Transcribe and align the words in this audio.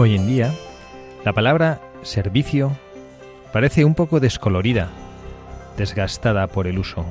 Hoy 0.00 0.14
en 0.14 0.28
día, 0.28 0.54
la 1.24 1.32
palabra 1.32 1.80
servicio 2.02 2.70
parece 3.52 3.84
un 3.84 3.96
poco 3.96 4.20
descolorida, 4.20 4.90
desgastada 5.76 6.46
por 6.46 6.68
el 6.68 6.78
uso. 6.78 7.04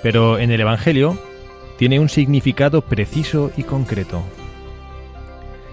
Pero 0.00 0.38
en 0.38 0.52
el 0.52 0.60
Evangelio 0.60 1.20
tiene 1.76 1.98
un 1.98 2.10
significado 2.10 2.82
preciso 2.82 3.50
y 3.56 3.64
concreto. 3.64 4.22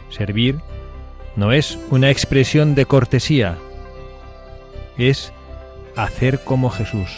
Servir 0.10 0.60
no 1.36 1.52
es 1.52 1.78
una 1.92 2.10
expresión 2.10 2.74
de 2.74 2.88
cortesía, 2.88 3.60
es 4.98 5.34
hacer 5.96 6.44
como 6.44 6.72
Jesús, 6.72 7.16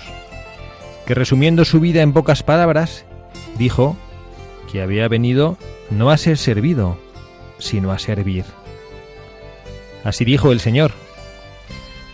que 1.06 1.14
resumiendo 1.14 1.64
su 1.64 1.80
vida 1.80 2.02
en 2.02 2.12
pocas 2.12 2.44
palabras, 2.44 3.06
dijo 3.58 3.96
que 4.70 4.82
había 4.82 5.08
venido 5.08 5.56
no 5.90 6.10
a 6.10 6.18
ser 6.18 6.38
servido, 6.38 6.98
sino 7.60 7.94
a 7.94 7.98
servir. 7.98 8.44
Así 10.08 10.24
dijo 10.24 10.54
el 10.54 10.62
Señor. 10.62 10.94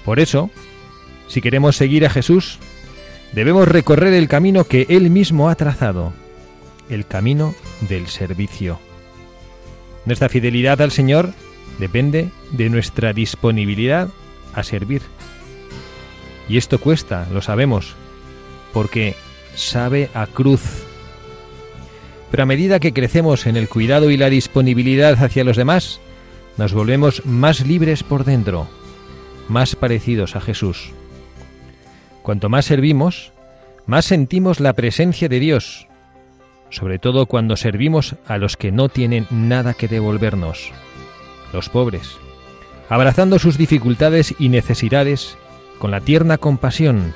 Por 0.03 0.19
eso, 0.19 0.49
si 1.27 1.41
queremos 1.41 1.75
seguir 1.75 2.07
a 2.07 2.09
Jesús, 2.09 2.57
debemos 3.33 3.67
recorrer 3.67 4.13
el 4.13 4.27
camino 4.27 4.63
que 4.63 4.87
Él 4.89 5.11
mismo 5.11 5.47
ha 5.47 5.53
trazado, 5.53 6.11
el 6.89 7.05
camino 7.05 7.53
del 7.81 8.07
servicio. 8.07 8.79
Nuestra 10.05 10.27
fidelidad 10.27 10.81
al 10.81 10.89
Señor 10.89 11.35
depende 11.77 12.31
de 12.51 12.67
nuestra 12.71 13.13
disponibilidad 13.13 14.09
a 14.55 14.63
servir. 14.63 15.03
Y 16.49 16.57
esto 16.57 16.79
cuesta, 16.79 17.27
lo 17.31 17.43
sabemos, 17.43 17.93
porque 18.73 19.13
sabe 19.53 20.09
a 20.15 20.25
cruz. 20.25 20.83
Pero 22.31 22.41
a 22.41 22.47
medida 22.47 22.79
que 22.79 22.91
crecemos 22.91 23.45
en 23.45 23.55
el 23.55 23.69
cuidado 23.69 24.09
y 24.09 24.17
la 24.17 24.31
disponibilidad 24.31 25.23
hacia 25.23 25.43
los 25.43 25.57
demás, 25.57 26.01
nos 26.57 26.73
volvemos 26.73 27.25
más 27.25 27.65
libres 27.65 28.03
por 28.03 28.23
dentro, 28.23 28.67
más 29.47 29.75
parecidos 29.75 30.35
a 30.35 30.41
Jesús. 30.41 30.91
Cuanto 32.21 32.49
más 32.49 32.65
servimos, 32.65 33.31
más 33.85 34.05
sentimos 34.05 34.59
la 34.59 34.73
presencia 34.73 35.27
de 35.29 35.39
Dios, 35.39 35.87
sobre 36.69 36.99
todo 36.99 37.25
cuando 37.25 37.57
servimos 37.57 38.15
a 38.27 38.37
los 38.37 38.55
que 38.57 38.71
no 38.71 38.89
tienen 38.89 39.27
nada 39.29 39.73
que 39.73 39.87
devolvernos, 39.87 40.71
los 41.51 41.69
pobres, 41.69 42.17
abrazando 42.89 43.39
sus 43.39 43.57
dificultades 43.57 44.35
y 44.39 44.49
necesidades 44.49 45.37
con 45.79 45.91
la 45.91 46.01
tierna 46.01 46.37
compasión, 46.37 47.13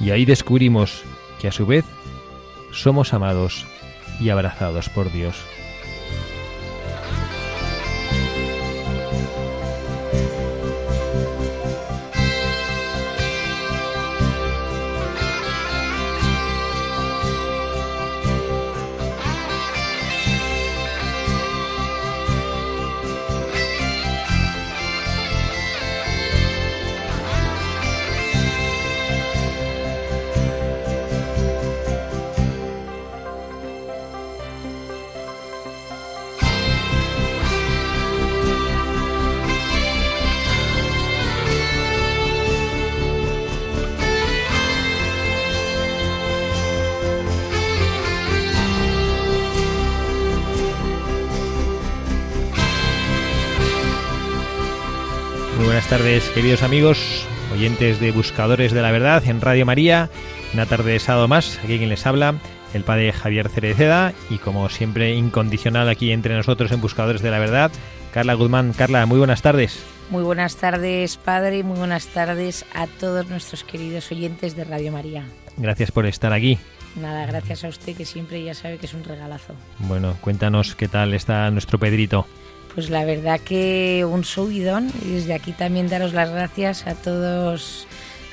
y 0.00 0.10
ahí 0.10 0.24
descubrimos 0.24 1.02
que 1.40 1.48
a 1.48 1.52
su 1.52 1.66
vez 1.66 1.84
somos 2.72 3.12
amados 3.12 3.66
y 4.20 4.30
abrazados 4.30 4.88
por 4.88 5.12
Dios. 5.12 5.36
Tardes, 55.98 56.28
queridos 56.30 56.64
amigos, 56.64 57.24
oyentes 57.52 58.00
de 58.00 58.10
Buscadores 58.10 58.72
de 58.72 58.82
la 58.82 58.90
Verdad 58.90 59.22
en 59.28 59.40
Radio 59.40 59.64
María. 59.64 60.10
Una 60.52 60.66
tarde 60.66 60.90
de 60.90 60.98
sábado 60.98 61.28
más, 61.28 61.60
aquí 61.62 61.78
quien 61.78 61.88
les 61.88 62.04
habla, 62.04 62.34
el 62.72 62.82
padre 62.82 63.12
Javier 63.12 63.48
Cereceda 63.48 64.12
y 64.28 64.38
como 64.38 64.68
siempre 64.70 65.14
incondicional 65.14 65.88
aquí 65.88 66.10
entre 66.10 66.34
nosotros 66.34 66.72
en 66.72 66.80
Buscadores 66.80 67.22
de 67.22 67.30
la 67.30 67.38
Verdad, 67.38 67.70
Carla 68.12 68.34
Guzmán. 68.34 68.72
Carla, 68.72 69.06
muy 69.06 69.18
buenas 69.18 69.40
tardes. 69.40 69.84
Muy 70.10 70.24
buenas 70.24 70.56
tardes, 70.56 71.16
padre, 71.16 71.62
muy 71.62 71.78
buenas 71.78 72.08
tardes 72.08 72.64
a 72.74 72.88
todos 72.88 73.28
nuestros 73.28 73.62
queridos 73.62 74.10
oyentes 74.10 74.56
de 74.56 74.64
Radio 74.64 74.90
María. 74.90 75.22
Gracias 75.58 75.92
por 75.92 76.06
estar 76.06 76.32
aquí. 76.32 76.58
Nada, 76.96 77.24
gracias 77.26 77.62
a 77.62 77.68
usted 77.68 77.96
que 77.96 78.04
siempre 78.04 78.42
ya 78.42 78.54
sabe 78.54 78.78
que 78.78 78.86
es 78.86 78.94
un 78.94 79.04
regalazo. 79.04 79.54
Bueno, 79.78 80.16
cuéntanos 80.20 80.74
qué 80.74 80.88
tal 80.88 81.14
está 81.14 81.48
nuestro 81.52 81.78
Pedrito. 81.78 82.26
Pues 82.74 82.90
la 82.90 83.04
verdad 83.04 83.40
que 83.40 84.04
un 84.04 84.24
subidón 84.24 84.90
y 85.04 85.12
desde 85.12 85.34
aquí 85.34 85.52
también 85.52 85.88
daros 85.88 86.12
las 86.12 86.30
gracias 86.30 86.86
a 86.86 86.94
todos 86.94 87.86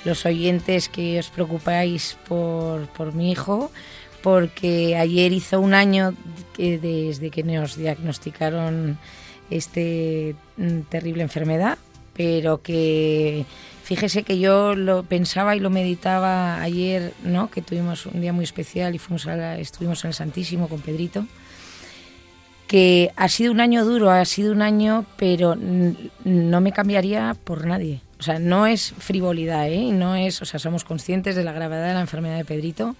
los 0.04 0.26
oyentes 0.26 0.90
que 0.90 1.20
os 1.20 1.30
preocupáis 1.30 2.18
por, 2.28 2.88
por 2.88 3.14
mi 3.14 3.32
hijo, 3.32 3.72
porque 4.24 4.98
ayer 4.98 5.32
hizo 5.32 5.60
un 5.60 5.76
año 5.76 6.16
que 6.54 6.80
desde 6.80 7.30
que 7.30 7.44
nos 7.44 7.76
diagnosticaron 7.76 8.98
este 9.52 10.36
mm, 10.58 10.82
terrible 10.90 11.22
enfermedad, 11.22 11.78
pero 12.16 12.64
que 12.64 13.46
fíjese 13.84 14.24
que 14.24 14.40
yo 14.40 14.74
lo 14.74 15.04
pensaba 15.04 15.56
y 15.56 15.60
lo 15.60 15.70
meditaba 15.70 16.62
ayer, 16.62 17.14
¿no? 17.24 17.52
Que 17.52 17.62
tuvimos 17.62 18.08
un 18.08 18.22
día 18.22 18.34
muy 18.34 18.44
especial 18.44 18.96
y 18.96 18.98
fuimos 18.98 19.28
a 19.28 19.60
estuvimos 19.60 20.04
en 20.04 20.10
el 20.10 20.14
Santísimo 20.16 20.68
con 20.68 20.82
Pedrito 20.82 21.26
que 22.72 23.12
ha 23.18 23.28
sido 23.28 23.52
un 23.52 23.60
año 23.60 23.84
duro, 23.84 24.12
ha 24.12 24.24
sido 24.24 24.54
un 24.54 24.62
año, 24.62 25.06
pero 25.18 25.58
no 25.58 26.62
me 26.62 26.72
cambiaría 26.72 27.36
por 27.44 27.66
nadie. 27.66 28.00
O 28.18 28.24
sea, 28.24 28.40
no 28.40 28.66
es 28.66 28.94
frivolidad, 28.98 29.68
¿eh? 29.68 29.92
No 29.92 30.16
es, 30.16 30.42
o 30.42 30.46
sea, 30.46 30.58
somos 30.58 30.86
conscientes 30.86 31.36
de 31.36 31.44
la 31.44 31.52
gravedad 31.52 31.90
de 31.90 31.96
la 31.96 32.00
enfermedad 32.00 32.38
de 32.38 32.46
Pedrito, 32.46 32.96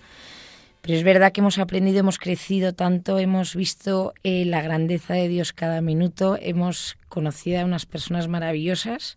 pero 0.82 0.98
es 0.98 1.06
verdad 1.06 1.32
que 1.32 1.40
hemos 1.40 1.58
aprendido, 1.58 2.02
hemos 2.02 2.18
crecido 2.18 2.74
tanto, 2.74 3.18
hemos 3.18 3.56
visto 3.56 4.14
eh, 4.26 4.44
la 4.44 4.62
grandeza 4.62 5.14
de 5.14 5.30
Dios 5.30 5.54
cada 5.54 5.80
minuto, 5.80 6.38
hemos 6.42 6.98
conocido 7.08 7.62
a 7.62 7.64
unas 7.64 7.86
personas 7.86 8.28
maravillosas 8.28 9.16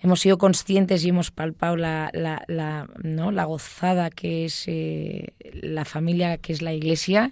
hemos 0.00 0.20
sido 0.20 0.38
conscientes 0.38 1.04
y 1.04 1.10
hemos 1.10 1.30
palpado 1.30 1.76
la, 1.76 2.10
la, 2.12 2.88
¿no? 3.02 3.30
la 3.30 3.44
gozada 3.44 4.10
que 4.10 4.44
es 4.46 4.64
eh, 4.66 5.34
la 5.52 5.84
familia, 5.84 6.38
que 6.38 6.52
es 6.52 6.62
la 6.62 6.72
iglesia, 6.72 7.30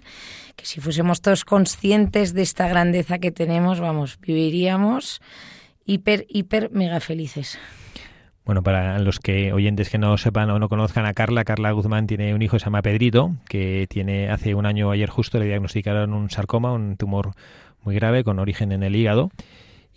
que 0.55 0.65
si 0.65 0.79
fuésemos 0.79 1.21
todos 1.21 1.45
conscientes 1.45 2.33
de 2.33 2.41
esta 2.41 2.67
grandeza 2.67 3.19
que 3.19 3.31
tenemos, 3.31 3.79
vamos, 3.79 4.19
viviríamos 4.21 5.21
hiper, 5.85 6.25
hiper, 6.29 6.69
mega 6.71 6.99
felices. 6.99 7.57
Bueno, 8.45 8.63
para 8.63 8.97
los 8.99 9.19
que 9.19 9.53
oyentes 9.53 9.89
que 9.89 9.99
no 9.99 10.17
sepan 10.17 10.49
o 10.49 10.57
no 10.57 10.69
conozcan 10.69 11.05
a 11.05 11.13
Carla, 11.13 11.43
Carla 11.43 11.71
Guzmán 11.71 12.07
tiene 12.07 12.33
un 12.33 12.41
hijo 12.41 12.55
que 12.55 12.59
se 12.59 12.65
llama 12.65 12.81
Pedrito, 12.81 13.35
que 13.47 13.85
tiene 13.89 14.29
hace 14.29 14.55
un 14.55 14.65
año 14.65 14.89
ayer 14.89 15.09
justo 15.09 15.37
le 15.37 15.45
diagnosticaron 15.45 16.13
un 16.13 16.31
sarcoma, 16.31 16.73
un 16.73 16.97
tumor 16.97 17.33
muy 17.83 17.93
grave 17.95 18.23
con 18.23 18.39
origen 18.39 18.71
en 18.71 18.81
el 18.81 18.95
hígado. 18.95 19.31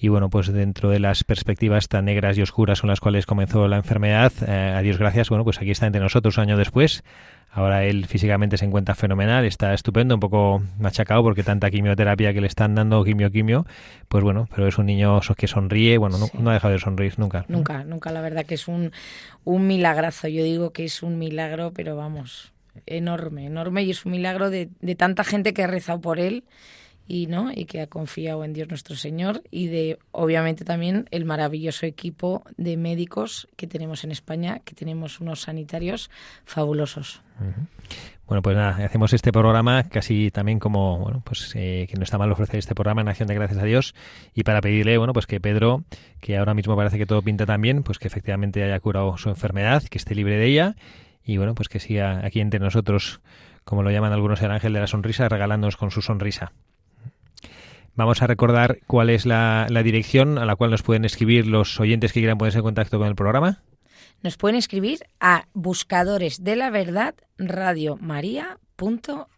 Y 0.03 0.09
bueno, 0.09 0.31
pues 0.31 0.53
dentro 0.53 0.91
de 0.91 0.99
las 0.99 1.23
perspectivas 1.23 1.87
tan 1.87 2.07
negras 2.07 2.37
y 2.37 2.43
oscuras 2.43 2.81
con 2.81 2.91
las 2.91 2.99
cuales 2.99 3.25
comenzó 3.25 3.69
la 3.69 3.77
enfermedad, 3.77 4.33
eh, 4.49 4.75
a 4.77 4.83
Dios 4.83 4.99
gracias, 4.99 5.29
bueno, 5.29 5.45
pues 5.45 5.59
aquí 5.59 5.71
está 5.71 5.87
entre 5.87 6.03
nosotros 6.03 6.37
un 6.39 6.43
año 6.43 6.57
después. 6.57 7.05
Ahora 7.53 7.85
él 7.85 8.07
físicamente 8.07 8.57
se 8.57 8.65
encuentra 8.65 8.97
fenomenal, 8.97 9.45
está 9.45 9.73
estupendo, 9.73 10.17
un 10.17 10.21
poco 10.21 10.61
machacado 10.81 11.23
porque 11.23 11.45
tanta 11.45 11.71
quimioterapia 11.71 12.33
que 12.33 12.41
le 12.41 12.49
están 12.49 12.75
dando, 12.75 13.05
quimio, 13.05 13.31
quimio, 13.31 13.65
pues 14.09 14.25
bueno, 14.25 14.49
pero 14.53 14.67
es 14.67 14.77
un 14.77 14.87
niño 14.87 15.21
que 15.37 15.47
sonríe, 15.47 15.99
bueno, 15.99 16.17
no, 16.19 16.51
ha 16.51 16.55
dejado 16.55 16.73
de 16.73 16.81
sonreír 16.81 17.17
nunca. 17.21 17.45
Nunca, 17.47 17.85
nunca, 17.85 18.11
la 18.11 18.23
verdad 18.23 18.45
que 18.45 18.55
es 18.55 18.67
un, 18.67 18.91
un 19.45 19.69
milagrazo, 19.69 20.27
yo 20.27 20.43
digo 20.43 20.73
que 20.73 20.85
es 20.85 21.05
un 21.05 21.17
milagro, 21.17 21.71
pero 21.73 21.95
vamos, 21.95 22.53
enorme, 22.87 23.47
enorme 23.47 23.85
y 23.85 23.91
es 23.93 24.05
un 24.05 24.11
milagro 24.11 24.51
de, 24.51 24.69
de 24.81 24.97
tanta 24.97 25.23
gente 25.23 25.55
que 25.55 25.63
ha 25.63 25.69
rezado 25.69 26.01
por 26.01 26.19
él 26.19 26.43
y 27.07 27.27
no 27.27 27.51
y 27.55 27.65
que 27.65 27.81
ha 27.81 27.87
confiado 27.87 28.45
en 28.45 28.53
Dios 28.53 28.69
nuestro 28.69 28.97
Señor 28.97 29.43
y 29.51 29.67
de 29.67 29.99
obviamente 30.13 30.65
también 30.65 31.09
el 31.11 31.25
maravilloso 31.25 31.87
equipo 31.87 32.45
de 32.57 32.77
médicos 32.77 33.49
que 33.57 33.67
tenemos 33.67 34.05
en 34.05 34.13
España 34.13 34.61
que 34.65 34.75
tenemos 34.75 35.21
unos 35.21 35.43
sanitarios 35.43 36.11
fabulosos. 36.45 37.23
Bueno 38.27 38.41
pues 38.41 38.57
nada 38.57 38.85
hacemos 38.85 39.13
este 39.13 39.33
programa 39.33 39.83
casi 39.89 40.31
también 40.31 40.59
como 40.59 40.99
bueno 40.99 41.23
pues 41.25 41.53
eh, 41.57 41.87
que 41.91 41.97
no 41.97 42.05
está 42.05 42.19
mal 42.19 42.31
ofrecer 42.31 42.59
este 42.59 42.75
programa 42.75 43.03
en 43.03 43.09
acción 43.09 43.27
de 43.27 43.35
gracias 43.35 43.61
a 43.61 43.65
Dios 43.65 43.95
y 44.35 44.45
para 44.45 44.61
pedirle 44.61 44.97
bueno 44.97 45.13
pues 45.13 45.27
que 45.27 45.41
Pedro 45.41 45.85
que 46.21 46.39
ahora 46.39 46.55
mismo 46.55 46.77
parece 46.77 46.99
que 46.99 47.07
todo 47.07 47.21
pinta 47.23 47.47
tan 47.47 47.61
bien 47.61 47.83
pues 47.83 47.99
que 47.99 48.07
efectivamente 48.07 48.63
haya 48.63 48.79
curado 48.81 49.17
su 49.17 49.29
enfermedad 49.29 49.83
que 49.83 49.99
esté 49.99 50.15
libre 50.15 50.37
de 50.37 50.47
ella 50.47 50.77
y 51.25 51.37
bueno 51.37 51.55
pues 51.55 51.69
que 51.69 51.81
siga 51.81 52.25
aquí 52.25 52.41
entre 52.41 52.61
nosotros 52.61 53.21
como 53.65 53.83
lo 53.83 53.91
llaman 53.91 54.13
algunos 54.13 54.41
el 54.43 54.51
ángel 54.51 54.73
de 54.73 54.81
la 54.81 54.87
sonrisa 54.87 55.29
regalándonos 55.29 55.77
con 55.77 55.91
su 55.91 56.01
sonrisa 56.01 56.53
Vamos 57.94 58.23
a 58.23 58.27
recordar 58.27 58.79
cuál 58.87 59.11
es 59.11 59.27
la, 59.27 59.67
dirección 59.85 60.39
a 60.39 60.47
la 60.47 60.56
cual 60.56 60.71
nos 60.71 60.83
pueden 60.83 61.05
escribir 61.05 61.47
los 61.47 61.79
oyentes 61.79 62.12
que 62.12 62.21
quieran 62.21 62.39
ponerse 62.39 62.59
en 62.59 62.65
contacto 62.65 62.99
con 62.99 63.09
el 63.09 63.15
programa. 63.15 63.62
Nos 64.23 64.37
pueden 64.37 64.56
escribir 64.56 65.00
a 65.21 65.47
buscadores 65.53 66.43
de 66.43 66.56
la 66.56 66.71
verdad 66.71 67.15
Radio 67.39 67.97
María 68.00 68.59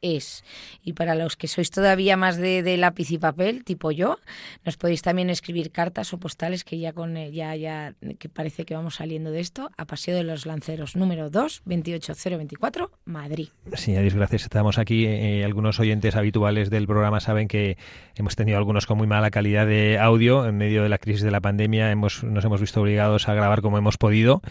es. 0.03 0.45
Y 0.83 0.95
para 0.95 1.15
los 1.15 1.37
que 1.37 1.49
sois 1.49 1.71
todavía 1.71 2.17
más 2.17 2.37
de, 2.37 2.77
lápiz 2.77 3.11
y 3.11 3.19
papel, 3.19 3.65
tipo 3.65 3.91
yo, 3.91 4.19
nos 4.65 4.77
podéis 4.77 5.03
también 5.03 5.31
escribir 5.31 5.71
cartas 5.71 6.13
o 6.13 6.19
postales 6.19 6.65
que 6.65 6.79
ya 6.79 6.93
con 6.93 7.17
eh, 7.17 7.31
ya 7.31 7.55
ya 7.57 7.95
que 8.19 8.29
parece 8.29 8.65
que 8.65 8.75
vamos 8.75 8.97
saliendo 8.97 9.31
de 9.31 9.41
esto 9.41 9.71
a 9.77 9.85
Paseo 9.85 10.17
de 10.17 10.25
los 10.25 10.47
Lanceros 10.47 10.97
número 10.97 11.31
2, 11.31 11.63
28024, 11.65 12.91
Madrid. 13.05 13.49
A 13.67 13.77
gracias. 14.15 14.43
Estamos 14.43 14.79
aquí. 14.79 15.07
Eh, 15.07 15.45
algunos 15.45 15.79
oyentes 15.81 16.17
habituales 16.17 16.71
del 16.71 16.87
programa 16.87 17.21
saben 17.21 17.49
que 17.49 17.77
hemos 18.15 18.37
tenido 18.37 18.59
algunos 18.59 18.87
con 18.87 18.99
muy 18.99 19.07
mala 19.07 19.31
calidad 19.31 19.67
de 19.67 19.99
audio 19.99 20.47
en 20.47 20.57
medio 20.57 20.83
de 20.83 20.89
la 20.89 20.99
crisis 20.99 21.23
de 21.23 21.31
la 21.31 21.41
pandemia. 21.41 21.91
Hemos, 21.91 22.25
nos 22.25 22.45
hemos 22.45 22.61
visto 22.61 22.81
obligados 22.81 23.29
a 23.29 23.35
grabar 23.35 23.61
como 23.63 23.79
hemos 23.79 23.99
podido 23.99 24.43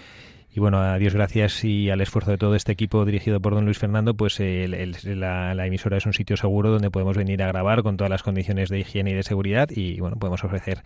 y 0.56 0.60
bueno, 0.60 0.80
a 0.80 0.98
Dios 1.00 1.16
gracias 1.16 1.64
y 1.64 1.90
al 1.90 2.00
esfuerzo 2.02 2.30
de 2.30 2.38
todo 2.38 2.54
este 2.56 2.72
equipo 2.72 3.04
dirigido 3.06 3.40
por 3.40 3.56
don 3.56 3.66
Luis 3.66 3.80
Fernando, 3.80 4.14
pues 4.14 4.40
la, 4.40 5.66
emisora 5.66 5.98
es 5.98 6.06
un 6.06 6.14
sitio 6.14 6.38
seguro 6.38 6.70
donde 6.70 6.92
podemos 6.92 7.18
venir 7.18 7.42
a 7.42 7.48
grabar 7.48 7.82
con 7.82 7.98
todas 7.98 8.12
las 8.12 8.22
condiciones 8.22 8.70
de 8.70 8.80
higiene 8.80 9.12
y 9.12 9.14
de 9.16 9.24
seguridad 9.24 9.70
y 9.72 10.00
bueno, 10.00 10.18
podemos 10.18 10.44
ofrecer, 10.44 10.84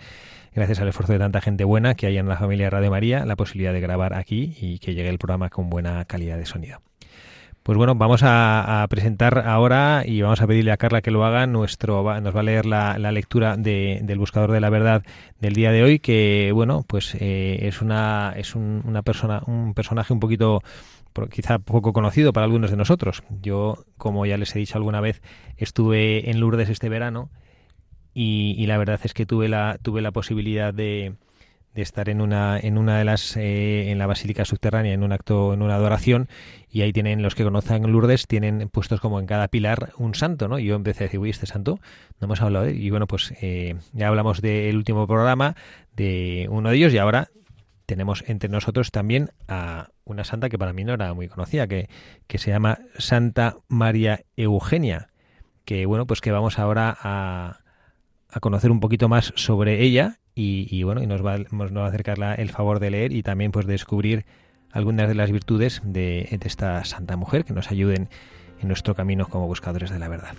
gracias 0.56 0.80
al 0.80 0.88
esfuerzo 0.88 1.14
de 1.14 1.19
tanta 1.19 1.42
gente 1.42 1.66
buena 1.66 1.96
que 1.96 2.08
hay 2.08 2.18
en 2.18 2.30
la 2.30 2.38
familia 2.38 2.69
Radio 2.69 2.92
María, 2.92 3.25
la 3.25 3.36
posibilidad 3.36 3.74
de 3.74 3.81
grabar 3.81 4.14
aquí 4.14 4.56
y 4.62 4.80
que 4.80 4.94
llegue 4.94 5.10
el 5.10 5.18
programa 5.18 5.50
con 5.50 5.69
buena 5.69 6.06
calidad 6.06 6.38
de 6.38 6.46
sonido. 6.46 6.80
Pues 7.68 7.75
bueno, 7.75 7.96
vamos 7.96 8.22
a, 8.24 8.88
presentar 8.90 9.40
ahora 9.46 10.04
y 10.06 10.22
vamos 10.22 10.42
a 10.42 10.48
pedirle 10.48 10.72
a 10.72 10.78
Carla 10.78 11.02
que 11.02 11.12
lo 11.12 11.25
haga. 11.25 11.48
Nuestro 11.48 12.02
nos 12.22 12.34
va 12.34 12.40
a 12.40 12.44
leer 12.44 12.66
la, 12.66 12.98
lectura 13.12 13.58
del 13.58 14.18
buscador 14.18 14.54
de 14.54 14.62
la 14.62 14.69
verdad 14.69 15.04
del 15.42 15.52
día 15.52 15.74
de 15.74 15.84
hoy, 15.84 16.00
que 16.00 16.52
bueno, 16.54 16.86
pues 16.88 17.14
eh, 17.19 17.68
es 17.68 17.81
una 17.81 18.34
es 18.38 18.56
un, 18.56 18.84
una 18.86 19.02
persona 19.02 19.42
un 19.48 19.74
personaje 19.74 20.14
un 20.14 20.22
poquito 20.22 20.64
quizá 21.30 21.60
poco 21.60 21.92
conocido 21.92 22.31
para 22.31 22.46
algunos 22.46 22.72
de 22.72 22.78
nosotros. 22.78 23.24
Yo, 23.42 23.84
como 23.98 24.25
ya 24.25 24.38
les 24.38 24.56
he 24.56 24.60
dicho 24.60 24.78
alguna 24.78 25.02
vez, 25.02 25.22
estuve 25.58 26.31
en 26.31 26.40
Lourdes 26.40 26.69
este 26.69 26.88
verano 26.88 27.31
y 28.14 28.66
la 28.66 28.78
verdad 28.78 29.02
es 29.04 29.14
que 29.14 29.25
tuve 29.25 29.50
la 29.50 29.78
tuve 29.81 30.02
la 30.02 30.12
posibilidad 30.14 30.74
de 30.74 31.18
de 31.78 31.84
estar 31.84 32.10
en 32.10 32.22
una 32.22 32.60
en 32.60 32.76
una 32.80 32.98
de 32.98 33.06
las 33.06 33.38
eh, 33.38 33.92
en 33.92 34.00
la 34.00 34.08
basílica 34.08 34.46
subterránea 34.46 34.94
en 34.94 35.04
un 35.04 35.12
acto 35.12 35.54
en 35.54 35.62
una 35.62 35.76
adoración 35.76 36.28
y 36.72 36.82
ahí 36.82 36.92
tienen 36.92 37.22
los 37.22 37.36
que 37.36 37.44
conocen 37.44 37.84
Lourdes 37.92 38.26
tienen 38.26 38.68
puestos 38.70 39.00
como 39.00 39.20
en 39.20 39.28
cada 39.28 39.48
pilar 39.48 39.92
un 40.00 40.16
santo 40.16 40.48
no 40.48 40.58
y 40.58 40.66
yo 40.66 40.76
empecé 40.76 41.04
a 41.04 41.06
decir 41.06 41.20
uy 41.20 41.30
este 41.30 41.46
santo 41.46 41.80
no 42.20 42.26
hemos 42.26 42.42
hablado 42.42 42.66
de 42.66 42.72
él 42.72 42.82
y 42.82 42.90
bueno 42.90 43.06
pues 43.06 43.32
eh, 43.42 43.76
ya 43.94 44.08
hablamos 44.08 44.42
del 44.42 44.76
último 44.76 45.06
programa 45.06 45.56
de 45.96 46.48
uno 46.50 46.72
de 46.72 46.78
ellos 46.78 46.94
y 46.94 46.98
ahora 46.98 47.30
tenemos 47.86 48.24
entre 48.26 48.50
nosotros 48.50 48.90
también 48.90 49.30
a 49.48 49.90
una 50.04 50.24
santa 50.24 50.50
que 50.50 50.58
para 50.58 50.74
mí 50.74 50.84
no 50.84 50.96
era 50.96 51.14
muy 51.14 51.28
conocida 51.28 51.68
que 51.68 51.90
que 52.26 52.40
se 52.40 52.50
llama 52.50 52.80
Santa 52.98 53.57
María 53.68 54.22
Eugenia 54.36 55.10
que 55.64 55.86
bueno 55.86 56.07
pues 56.07 56.22
que 56.22 56.31
vamos 56.31 56.57
ahora 56.57 56.98
a 57.00 57.60
a 58.30 58.40
conocer 58.40 58.72
un 58.72 58.80
poquito 58.80 59.10
más 59.10 59.31
sobre 59.36 59.84
ella 59.84 60.18
y, 60.38 60.84
bueno, 60.84 61.02
y 61.02 61.08
nos 61.08 61.26
va, 61.26 61.38
nos 61.52 61.76
va 61.76 61.86
a 61.86 61.88
acercar 61.88 62.40
el 62.40 62.50
favor 62.50 62.80
de 62.80 62.92
leer 62.92 63.12
y 63.12 63.24
también 63.24 63.52
pues 63.52 63.66
descubrir 63.66 64.26
algunas 64.72 65.08
de 65.08 65.16
las 65.16 65.32
virtudes 65.32 65.82
de, 65.84 66.28
de 66.30 66.48
esta 66.48 66.84
santa 66.86 67.18
mujer 67.18 67.44
que 67.44 67.54
nos 67.54 67.72
ayuden 67.72 68.10
en 68.62 68.68
nuestro 68.68 68.94
camino 68.96 69.28
como 69.28 69.48
buscadores 69.48 69.90
de 69.90 70.00
la 70.00 70.08
verdad. 70.08 70.36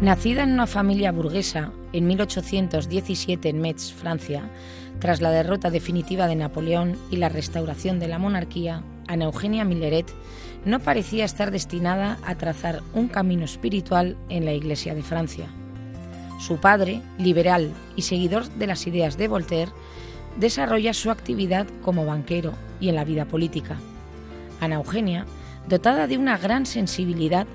Nacida 0.00 0.44
en 0.44 0.52
una 0.52 0.66
familia 0.66 1.12
burguesa 1.12 1.72
en 1.92 2.06
1817 2.06 3.50
en 3.50 3.60
Metz, 3.60 3.92
Francia, 3.92 4.48
tras 4.98 5.20
la 5.20 5.30
derrota 5.30 5.68
definitiva 5.68 6.26
de 6.26 6.36
Napoleón 6.36 6.96
y 7.10 7.16
la 7.16 7.28
restauración 7.28 7.98
de 8.00 8.08
la 8.08 8.18
monarquía, 8.18 8.82
Ana 9.08 9.26
Eugenia 9.26 9.62
Milleret 9.66 10.06
no 10.64 10.80
parecía 10.80 11.26
estar 11.26 11.50
destinada 11.50 12.16
a 12.24 12.34
trazar 12.36 12.80
un 12.94 13.08
camino 13.08 13.44
espiritual 13.44 14.16
en 14.30 14.46
la 14.46 14.54
Iglesia 14.54 14.94
de 14.94 15.02
Francia. 15.02 15.48
Su 16.38 16.56
padre, 16.56 17.02
liberal 17.18 17.70
y 17.94 18.00
seguidor 18.00 18.48
de 18.52 18.68
las 18.68 18.86
ideas 18.86 19.18
de 19.18 19.28
Voltaire, 19.28 19.72
desarrolla 20.38 20.94
su 20.94 21.10
actividad 21.10 21.66
como 21.82 22.06
banquero 22.06 22.54
y 22.80 22.88
en 22.88 22.94
la 22.94 23.04
vida 23.04 23.26
política. 23.26 23.76
Ana 24.62 24.76
Eugenia, 24.76 25.26
dotada 25.68 26.06
de 26.06 26.16
una 26.16 26.38
gran 26.38 26.64
sensibilidad, 26.64 27.46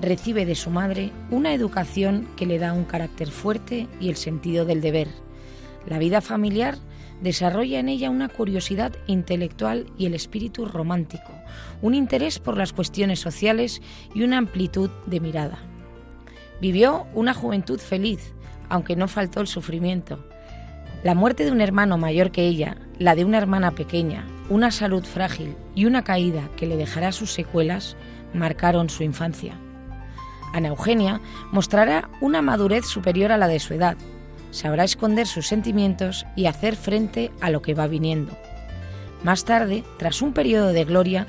recibe 0.00 0.46
de 0.46 0.54
su 0.54 0.70
madre 0.70 1.12
una 1.30 1.54
educación 1.54 2.28
que 2.36 2.46
le 2.46 2.58
da 2.58 2.72
un 2.72 2.84
carácter 2.84 3.30
fuerte 3.30 3.88
y 4.00 4.08
el 4.08 4.16
sentido 4.16 4.64
del 4.64 4.80
deber. 4.80 5.08
La 5.86 5.98
vida 5.98 6.20
familiar 6.20 6.76
desarrolla 7.20 7.78
en 7.78 7.88
ella 7.88 8.10
una 8.10 8.28
curiosidad 8.28 8.92
intelectual 9.06 9.86
y 9.96 10.06
el 10.06 10.14
espíritu 10.14 10.66
romántico, 10.66 11.32
un 11.80 11.94
interés 11.94 12.38
por 12.38 12.56
las 12.56 12.72
cuestiones 12.72 13.20
sociales 13.20 13.80
y 14.14 14.22
una 14.22 14.38
amplitud 14.38 14.90
de 15.06 15.20
mirada. 15.20 15.58
Vivió 16.60 17.06
una 17.14 17.34
juventud 17.34 17.78
feliz, 17.78 18.34
aunque 18.68 18.96
no 18.96 19.08
faltó 19.08 19.40
el 19.40 19.46
sufrimiento. 19.46 20.24
La 21.02 21.14
muerte 21.14 21.44
de 21.44 21.52
un 21.52 21.60
hermano 21.60 21.98
mayor 21.98 22.30
que 22.30 22.46
ella, 22.46 22.76
la 22.98 23.14
de 23.14 23.24
una 23.24 23.38
hermana 23.38 23.72
pequeña, 23.72 24.26
una 24.48 24.70
salud 24.70 25.04
frágil 25.04 25.56
y 25.74 25.84
una 25.84 26.04
caída 26.04 26.48
que 26.56 26.66
le 26.66 26.76
dejará 26.76 27.12
sus 27.12 27.32
secuelas 27.32 27.96
marcaron 28.32 28.90
su 28.90 29.02
infancia. 29.02 29.58
Ana 30.54 30.68
Eugenia 30.68 31.20
mostrará 31.50 32.08
una 32.20 32.40
madurez 32.40 32.86
superior 32.86 33.32
a 33.32 33.36
la 33.36 33.48
de 33.48 33.58
su 33.58 33.74
edad, 33.74 33.96
sabrá 34.52 34.84
esconder 34.84 35.26
sus 35.26 35.48
sentimientos 35.48 36.26
y 36.36 36.46
hacer 36.46 36.76
frente 36.76 37.32
a 37.40 37.50
lo 37.50 37.60
que 37.60 37.74
va 37.74 37.88
viniendo. 37.88 38.38
Más 39.24 39.44
tarde, 39.44 39.82
tras 39.98 40.22
un 40.22 40.32
periodo 40.32 40.72
de 40.72 40.84
gloria, 40.84 41.26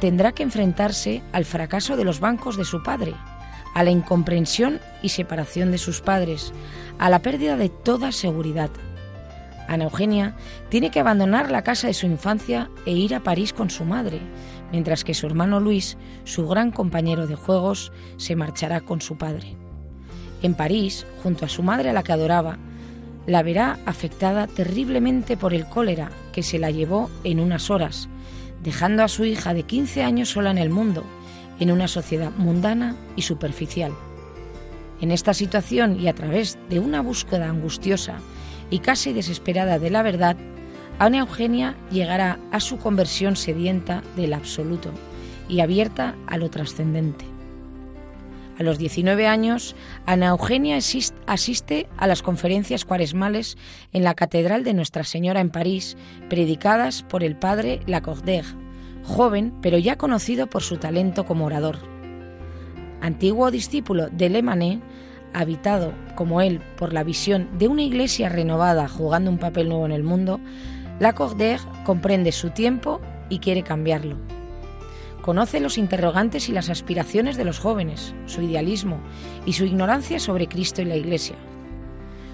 tendrá 0.00 0.32
que 0.32 0.42
enfrentarse 0.42 1.22
al 1.32 1.44
fracaso 1.44 1.96
de 1.96 2.04
los 2.04 2.18
bancos 2.18 2.56
de 2.56 2.64
su 2.64 2.82
padre, 2.82 3.14
a 3.72 3.84
la 3.84 3.90
incomprensión 3.90 4.80
y 5.00 5.10
separación 5.10 5.70
de 5.70 5.78
sus 5.78 6.00
padres, 6.00 6.52
a 6.98 7.08
la 7.08 7.22
pérdida 7.22 7.56
de 7.56 7.68
toda 7.68 8.10
seguridad. 8.10 8.70
Ana 9.68 9.84
Eugenia 9.84 10.36
tiene 10.68 10.90
que 10.90 11.00
abandonar 11.00 11.50
la 11.50 11.62
casa 11.62 11.86
de 11.86 11.94
su 11.94 12.06
infancia 12.06 12.70
e 12.84 12.92
ir 12.92 13.14
a 13.14 13.22
París 13.22 13.52
con 13.52 13.70
su 13.70 13.84
madre, 13.84 14.20
mientras 14.72 15.04
que 15.04 15.14
su 15.14 15.26
hermano 15.26 15.60
Luis, 15.60 15.96
su 16.24 16.46
gran 16.46 16.70
compañero 16.70 17.26
de 17.26 17.34
juegos, 17.34 17.92
se 18.16 18.36
marchará 18.36 18.80
con 18.80 19.00
su 19.00 19.16
padre. 19.16 19.56
En 20.42 20.54
París, 20.54 21.06
junto 21.22 21.44
a 21.44 21.48
su 21.48 21.62
madre 21.62 21.90
a 21.90 21.92
la 21.92 22.02
que 22.02 22.12
adoraba, 22.12 22.58
la 23.26 23.42
verá 23.42 23.78
afectada 23.86 24.46
terriblemente 24.46 25.36
por 25.36 25.52
el 25.52 25.66
cólera 25.66 26.10
que 26.32 26.42
se 26.42 26.58
la 26.58 26.70
llevó 26.70 27.10
en 27.24 27.40
unas 27.40 27.70
horas, 27.70 28.08
dejando 28.62 29.02
a 29.02 29.08
su 29.08 29.24
hija 29.24 29.54
de 29.54 29.64
15 29.64 30.02
años 30.02 30.30
sola 30.30 30.50
en 30.50 30.58
el 30.58 30.70
mundo, 30.70 31.04
en 31.58 31.70
una 31.70 31.88
sociedad 31.88 32.30
mundana 32.36 32.96
y 33.16 33.22
superficial. 33.22 33.92
En 35.00 35.10
esta 35.10 35.34
situación 35.34 36.00
y 36.00 36.08
a 36.08 36.14
través 36.14 36.58
de 36.70 36.80
una 36.80 37.02
búsqueda 37.02 37.48
angustiosa 37.50 38.18
y 38.70 38.80
casi 38.80 39.12
desesperada 39.12 39.78
de 39.78 39.90
la 39.90 40.02
verdad, 40.02 40.36
Ana 40.98 41.18
Eugenia 41.18 41.76
llegará 41.90 42.38
a 42.52 42.60
su 42.60 42.78
conversión 42.78 43.36
sedienta 43.36 44.02
del 44.16 44.32
absoluto 44.32 44.90
y 45.48 45.60
abierta 45.60 46.14
a 46.26 46.38
lo 46.38 46.50
trascendente. 46.50 47.26
A 48.58 48.62
los 48.62 48.78
19 48.78 49.26
años, 49.26 49.76
Ana 50.06 50.28
Eugenia 50.28 50.78
asiste 51.26 51.88
a 51.98 52.06
las 52.06 52.22
conferencias 52.22 52.86
cuaresmales 52.86 53.58
en 53.92 54.02
la 54.02 54.14
Catedral 54.14 54.64
de 54.64 54.72
Nuestra 54.72 55.04
Señora 55.04 55.40
en 55.40 55.50
París, 55.50 55.98
predicadas 56.30 57.02
por 57.02 57.22
el 57.22 57.36
padre 57.36 57.80
Lacordaire, 57.86 58.48
joven 59.04 59.52
pero 59.60 59.76
ya 59.76 59.96
conocido 59.96 60.46
por 60.46 60.62
su 60.62 60.78
talento 60.78 61.26
como 61.26 61.44
orador. 61.44 61.76
Antiguo 63.02 63.50
discípulo 63.50 64.08
de 64.08 64.30
Le 64.30 64.42
Manet, 64.42 64.80
habitado 65.32 65.92
como 66.14 66.40
él 66.40 66.60
por 66.76 66.92
la 66.92 67.04
visión 67.04 67.48
de 67.58 67.68
una 67.68 67.82
iglesia 67.82 68.28
renovada 68.28 68.88
jugando 68.88 69.30
un 69.30 69.38
papel 69.38 69.68
nuevo 69.68 69.86
en 69.86 69.92
el 69.92 70.02
mundo, 70.02 70.40
Lacordaire 70.98 71.62
comprende 71.84 72.32
su 72.32 72.50
tiempo 72.50 73.00
y 73.28 73.38
quiere 73.38 73.62
cambiarlo. 73.62 74.16
Conoce 75.20 75.60
los 75.60 75.76
interrogantes 75.76 76.48
y 76.48 76.52
las 76.52 76.70
aspiraciones 76.70 77.36
de 77.36 77.44
los 77.44 77.58
jóvenes, 77.58 78.14
su 78.26 78.42
idealismo 78.42 79.00
y 79.44 79.54
su 79.54 79.64
ignorancia 79.64 80.20
sobre 80.20 80.46
Cristo 80.46 80.82
y 80.82 80.84
la 80.84 80.96
Iglesia. 80.96 81.34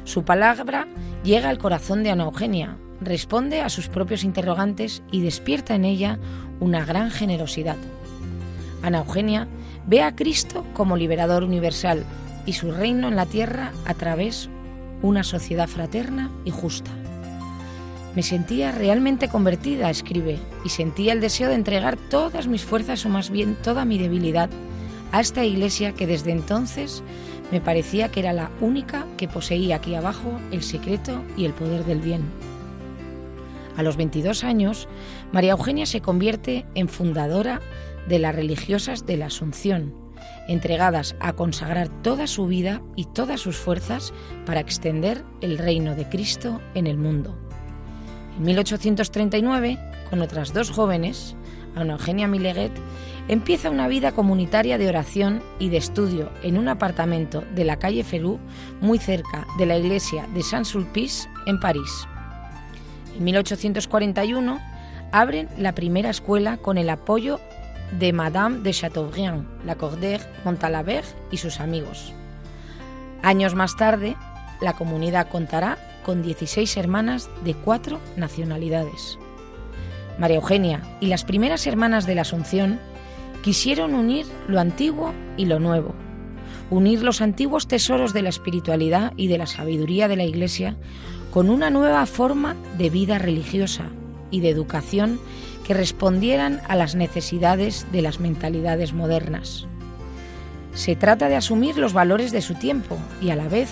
Su 0.05 0.25
palabra 0.25 0.87
llega 1.25 1.49
al 1.49 1.59
corazón 1.59 2.03
de 2.03 2.11
Ana 2.11 2.25
Eugenia, 2.25 2.77
responde 3.01 3.63
a 3.63 3.71
sus 3.71 3.89
propios 3.89 4.25
interrogantes 4.25 5.03
y 5.11 5.23
despierta 5.23 5.75
en 5.75 5.85
ella 5.85 6.19
una 6.61 6.85
gran 6.85 7.11
generosidad. 7.11 7.77
Ana 8.83 8.99
Eugenia 8.99 9.49
ve 9.87 10.03
a 10.03 10.15
Cristo 10.15 10.65
como 10.75 10.97
liberador 10.97 11.45
universal 11.45 12.05
y 12.47 12.55
su 12.55 12.71
reino 12.71 13.09
en 13.09 13.17
la 13.17 13.27
tierra 13.27 13.73
a 13.85 13.95
través 13.95 14.49
una 15.03 15.25
sociedad 15.25 15.69
fraterna 15.69 16.31
y 16.45 16.51
justa. 16.51 16.91
Me 18.15 18.23
sentía 18.23 18.73
realmente 18.73 19.29
convertida, 19.29 19.91
escribe, 19.91 20.39
y 20.65 20.69
sentía 20.69 21.13
el 21.13 21.21
deseo 21.21 21.49
de 21.49 21.55
entregar 21.55 21.97
todas 21.97 22.47
mis 22.47 22.63
fuerzas 22.63 23.05
o 23.07 23.09
más 23.09 23.31
bien 23.31 23.57
toda 23.63 23.85
mi 23.85 23.99
debilidad 23.99 24.51
a 25.13 25.21
esta 25.21 25.45
iglesia 25.45 25.93
que 25.93 26.07
desde 26.07 26.33
entonces 26.33 27.03
me 27.51 27.61
parecía 27.61 28.11
que 28.11 28.21
era 28.21 28.33
la 28.33 28.51
única 28.61 29.07
que 29.17 29.29
poseía 29.29 29.77
aquí 29.77 29.95
abajo 29.95 30.41
el 30.51 30.63
secreto 30.63 31.23
y 31.37 31.45
el 31.45 31.53
poder 31.53 31.85
del 31.85 32.01
bien. 32.01 32.23
A 33.77 33.83
los 33.83 33.97
22 33.97 34.45
años, 34.45 34.89
María 35.33 35.53
Eugenia 35.53 35.87
se 35.87 36.01
convierte 36.01 36.67
en 36.75 36.89
fundadora 36.89 37.61
de 38.09 38.19
las 38.19 38.35
religiosas 38.35 39.07
de 39.07 39.17
la 39.17 39.27
Asunción, 39.27 40.02
entregadas 40.49 41.15
a 41.21 41.33
consagrar 41.33 41.89
toda 42.03 42.27
su 42.27 42.47
vida 42.47 42.83
y 42.97 43.05
todas 43.07 43.41
sus 43.41 43.57
fuerzas 43.57 44.13
para 44.47 44.61
extender 44.61 45.25
el 45.41 45.59
reino 45.59 45.95
de 45.95 46.09
Cristo 46.09 46.61
en 46.75 46.87
el 46.87 46.97
mundo. 46.97 47.37
En 48.37 48.45
1839, 48.45 49.79
con 50.11 50.23
otras 50.23 50.53
dos 50.53 50.71
jóvenes, 50.71 51.37
Ana 51.75 51.95
Eugenia 51.95 52.29
Mileguet, 52.29 52.73
empieza 53.29 53.71
una 53.71 53.89
vida 53.89 54.13
comunitaria 54.13 54.79
de 54.79 54.89
oración 54.89 55.43
y 55.59 55.69
de 55.69 55.77
estudio 55.77 56.31
en 56.43 56.59
un 56.59 56.69
apartamento 56.69 57.45
de 57.55 57.65
la 57.65 57.79
calle 57.79 58.05
Ferú, 58.05 58.39
muy 58.81 58.99
cerca 58.99 59.47
de 59.59 59.67
la 59.67 59.79
iglesia 59.79 60.27
de 60.35 60.43
Saint-Sulpice, 60.43 61.29
en 61.47 61.61
París. 61.61 62.07
En 63.17 63.25
1841 63.25 64.61
abren 65.13 65.49
la 65.59 65.75
primera 65.75 66.11
escuela 66.11 66.57
con 66.57 66.79
el 66.79 66.89
apoyo 66.91 67.41
de 67.99 68.13
Madame 68.13 68.61
de 68.61 68.73
Chateaubriand, 68.73 69.47
Lacordaire, 69.65 70.25
Montalabert 70.45 71.07
y 71.31 71.37
sus 71.37 71.61
amigos. 71.61 72.13
Años 73.23 73.55
más 73.55 73.77
tarde, 73.77 74.17
la 74.61 74.73
comunidad 74.75 75.29
contará 75.29 75.79
con 76.05 76.23
16 76.23 76.77
hermanas 76.77 77.31
de 77.45 77.55
cuatro 77.55 78.01
nacionalidades. 78.17 79.19
María 80.19 80.37
Eugenia 80.37 80.83
y 81.01 81.07
las 81.07 81.25
primeras 81.25 81.67
hermanas 81.67 82.07
de 82.07 82.15
la 82.15 82.23
Asunción 82.23 82.81
quisieron 83.43 83.95
unir 83.95 84.27
lo 84.49 84.61
antiguo 84.61 85.13
y 85.37 85.47
lo 85.47 85.59
nuevo, 85.59 85.95
unir 86.71 87.03
los 87.03 87.21
antiguos 87.21 87.67
tesoros 87.67 88.13
de 88.13 88.23
la 88.23 88.29
espiritualidad 88.29 89.13
y 89.17 89.29
de 89.29 89.39
la 89.39 89.47
sabiduría 89.47 90.09
de 90.09 90.17
la 90.17 90.25
Iglesia 90.25 90.77
con 91.31 91.51
una 91.51 91.71
nueva 91.71 92.05
forma 92.07 92.57
de 92.77 92.91
vida 92.91 93.19
religiosa 93.19 93.85
y 94.31 94.41
de 94.41 94.51
educación 94.51 95.19
respondieran 95.75 96.61
a 96.69 96.77
las 96.77 96.95
necesidades 96.95 97.87
de 97.93 98.03
las 98.03 98.21
mentalidades 98.21 98.93
modernas. 98.93 99.67
Se 100.75 100.97
trata 100.97 101.29
de 101.29 101.37
asumir 101.37 101.77
los 101.77 101.93
valores 101.93 102.33
de 102.33 102.41
su 102.41 102.55
tiempo 102.55 102.99
y 103.21 103.31
a 103.31 103.37
la 103.37 103.49
vez 103.49 103.69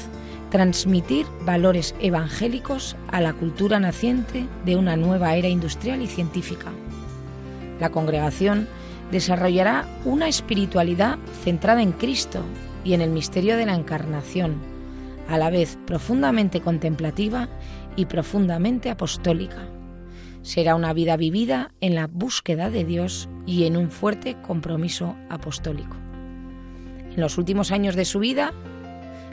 transmitir 0.50 1.26
valores 1.42 1.94
evangélicos 2.00 2.96
a 3.10 3.20
la 3.20 3.32
cultura 3.32 3.80
naciente 3.80 4.46
de 4.64 4.76
una 4.76 4.96
nueva 4.96 5.34
era 5.36 5.48
industrial 5.48 6.02
y 6.02 6.06
científica. 6.06 6.70
La 7.80 7.90
congregación 7.90 8.68
desarrollará 9.10 9.86
una 10.04 10.28
espiritualidad 10.28 11.18
centrada 11.42 11.82
en 11.82 11.92
Cristo 11.92 12.42
y 12.84 12.94
en 12.94 13.00
el 13.00 13.10
misterio 13.10 13.56
de 13.56 13.66
la 13.66 13.74
encarnación, 13.74 14.56
a 15.28 15.38
la 15.38 15.50
vez 15.50 15.78
profundamente 15.86 16.60
contemplativa 16.60 17.48
y 17.96 18.06
profundamente 18.06 18.90
apostólica. 18.90 19.68
Será 20.42 20.74
una 20.74 20.92
vida 20.92 21.16
vivida 21.16 21.72
en 21.80 21.94
la 21.94 22.06
búsqueda 22.06 22.70
de 22.70 22.84
Dios 22.84 23.28
y 23.46 23.64
en 23.64 23.76
un 23.76 23.90
fuerte 23.90 24.36
compromiso 24.40 25.16
apostólico. 25.28 25.96
En 27.14 27.20
los 27.20 27.36
últimos 27.36 27.72
años 27.72 27.94
de 27.94 28.04
su 28.04 28.20
vida, 28.20 28.52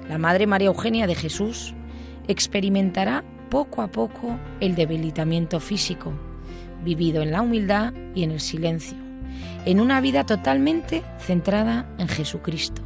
la 0.09 0.17
Madre 0.17 0.47
María 0.47 0.67
Eugenia 0.67 1.07
de 1.07 1.15
Jesús 1.15 1.73
experimentará 2.27 3.23
poco 3.49 3.81
a 3.81 3.87
poco 3.87 4.37
el 4.59 4.75
debilitamiento 4.75 5.59
físico, 5.59 6.11
vivido 6.83 7.21
en 7.21 7.31
la 7.31 7.41
humildad 7.41 7.93
y 8.13 8.23
en 8.23 8.31
el 8.31 8.41
silencio, 8.41 8.97
en 9.65 9.79
una 9.79 10.01
vida 10.01 10.25
totalmente 10.25 11.03
centrada 11.19 11.89
en 11.97 12.09
Jesucristo. 12.09 12.81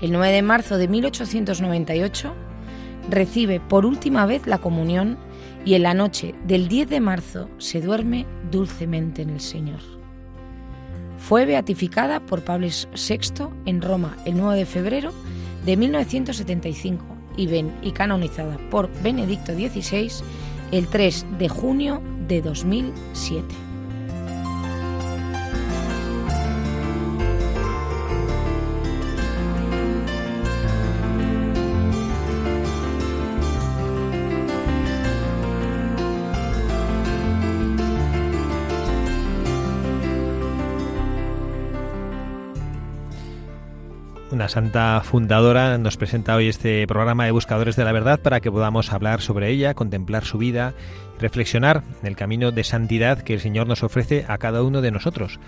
El 0.00 0.12
9 0.12 0.32
de 0.32 0.42
marzo 0.42 0.78
de 0.78 0.88
1898 0.88 2.34
recibe 3.10 3.60
por 3.60 3.84
última 3.84 4.24
vez 4.24 4.46
la 4.46 4.58
comunión 4.58 5.18
y 5.64 5.74
en 5.74 5.82
la 5.82 5.94
noche 5.94 6.34
del 6.46 6.68
10 6.68 6.88
de 6.88 7.00
marzo 7.00 7.48
se 7.58 7.80
duerme 7.80 8.26
dulcemente 8.50 9.22
en 9.22 9.30
el 9.30 9.40
Señor. 9.40 9.80
Fue 11.18 11.44
beatificada 11.44 12.20
por 12.20 12.42
Pablo 12.42 12.66
VI 12.66 13.48
en 13.66 13.82
Roma 13.82 14.16
el 14.24 14.36
9 14.36 14.58
de 14.58 14.66
febrero 14.66 15.12
de 15.64 15.76
1975 15.76 17.04
y, 17.36 17.46
ben, 17.46 17.72
y 17.82 17.92
canonizada 17.92 18.58
por 18.70 18.90
Benedicto 19.02 19.52
XVI 19.52 20.10
el 20.72 20.86
3 20.88 21.26
de 21.38 21.48
junio 21.48 22.02
de 22.26 22.40
2007. 22.42 23.69
Santa 44.50 45.00
fundadora, 45.04 45.78
nos 45.78 45.96
presenta 45.96 46.34
hoy 46.34 46.48
este 46.48 46.84
programa 46.88 47.24
de 47.24 47.30
Buscadores 47.30 47.76
de 47.76 47.84
la 47.84 47.92
Verdad 47.92 48.18
para 48.18 48.40
que 48.40 48.50
podamos 48.50 48.92
hablar 48.92 49.20
sobre 49.20 49.48
ella, 49.48 49.74
contemplar 49.74 50.24
su 50.24 50.38
vida, 50.38 50.74
reflexionar 51.20 51.84
en 52.00 52.08
el 52.08 52.16
camino 52.16 52.50
de 52.50 52.64
santidad 52.64 53.22
que 53.22 53.34
el 53.34 53.40
Señor 53.40 53.68
nos 53.68 53.84
ofrece 53.84 54.24
a 54.26 54.38
cada 54.38 54.64
uno 54.64 54.82
de 54.82 54.90
nosotros 54.90 55.38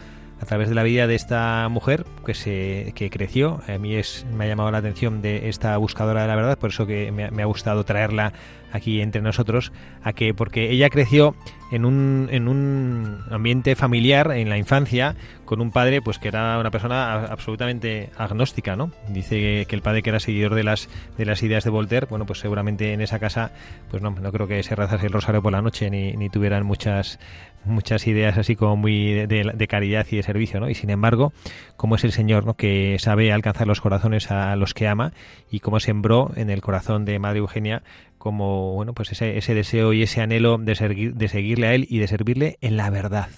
a 0.40 0.46
través 0.46 0.68
de 0.68 0.76
la 0.76 0.84
vida 0.84 1.08
de 1.08 1.16
esta 1.16 1.68
mujer 1.68 2.04
que 2.24 2.34
se 2.34 2.92
que 2.94 3.10
creció. 3.10 3.60
A 3.66 3.76
mí 3.78 3.96
es, 3.96 4.24
me 4.32 4.44
ha 4.44 4.48
llamado 4.48 4.70
la 4.70 4.78
atención 4.78 5.20
de 5.20 5.48
esta 5.48 5.76
buscadora 5.78 6.22
de 6.22 6.28
la 6.28 6.36
verdad, 6.36 6.58
por 6.58 6.70
eso 6.70 6.86
que 6.86 7.10
me, 7.10 7.30
me 7.32 7.42
ha 7.42 7.46
gustado 7.46 7.84
traerla 7.84 8.32
aquí 8.72 9.00
entre 9.00 9.22
nosotros, 9.22 9.72
a 10.02 10.12
que 10.12 10.34
porque 10.34 10.70
ella 10.70 10.88
creció 10.90 11.34
en 11.70 11.84
un, 11.84 12.28
en 12.30 12.48
un 12.48 13.20
ambiente 13.30 13.76
familiar 13.76 14.32
en 14.32 14.48
la 14.48 14.58
infancia 14.58 15.16
con 15.44 15.60
un 15.60 15.70
padre 15.70 16.02
pues 16.02 16.18
que 16.18 16.28
era 16.28 16.58
una 16.58 16.70
persona 16.70 17.24
absolutamente 17.24 18.10
agnóstica, 18.16 18.76
¿no? 18.76 18.90
Dice 19.08 19.66
que 19.66 19.76
el 19.76 19.82
padre 19.82 20.02
que 20.02 20.10
era 20.10 20.20
seguidor 20.20 20.54
de 20.54 20.64
las 20.64 20.88
de 21.16 21.24
las 21.24 21.42
ideas 21.42 21.64
de 21.64 21.70
Voltaire, 21.70 22.06
bueno, 22.08 22.26
pues 22.26 22.40
seguramente 22.40 22.92
en 22.92 23.00
esa 23.00 23.18
casa 23.18 23.52
pues 23.90 24.02
no, 24.02 24.10
no 24.10 24.32
creo 24.32 24.46
que 24.46 24.62
se 24.62 24.74
rezase 24.74 25.06
el 25.06 25.12
rosario 25.12 25.42
por 25.42 25.52
la 25.52 25.62
noche 25.62 25.90
ni, 25.90 26.12
ni 26.12 26.28
tuvieran 26.28 26.64
muchas 26.64 27.18
muchas 27.64 28.06
ideas 28.06 28.38
así 28.38 28.56
como 28.56 28.76
muy 28.76 29.26
de, 29.26 29.66
caridad 29.68 30.06
y 30.10 30.16
de 30.16 30.22
servicio, 30.22 30.60
¿no? 30.60 30.68
Y 30.68 30.74
sin 30.74 30.90
embargo, 30.90 31.32
como 31.76 31.96
es 31.96 32.04
el 32.04 32.12
Señor, 32.12 32.44
¿no? 32.44 32.54
Que 32.54 32.96
sabe 32.98 33.32
alcanzar 33.32 33.66
los 33.66 33.80
corazones 33.80 34.30
a 34.30 34.56
los 34.56 34.74
que 34.74 34.88
ama 34.88 35.12
y 35.50 35.60
cómo 35.60 35.80
sembró 35.80 36.32
en 36.36 36.50
el 36.50 36.60
corazón 36.60 37.04
de 37.04 37.18
Madre 37.18 37.38
Eugenia 37.38 37.82
como, 38.22 38.74
bueno, 38.74 38.94
pues 38.94 39.10
ese, 39.10 39.36
ese 39.36 39.52
deseo 39.52 39.92
y 39.92 40.04
ese 40.04 40.20
anhelo 40.20 40.56
de, 40.56 40.76
seguir, 40.76 41.16
de 41.16 41.26
seguirle 41.26 41.66
a 41.66 41.74
Él 41.74 41.88
y 41.90 41.98
de 41.98 42.06
servirle 42.06 42.56
en 42.60 42.76
la 42.76 42.88
verdad. 42.88 43.28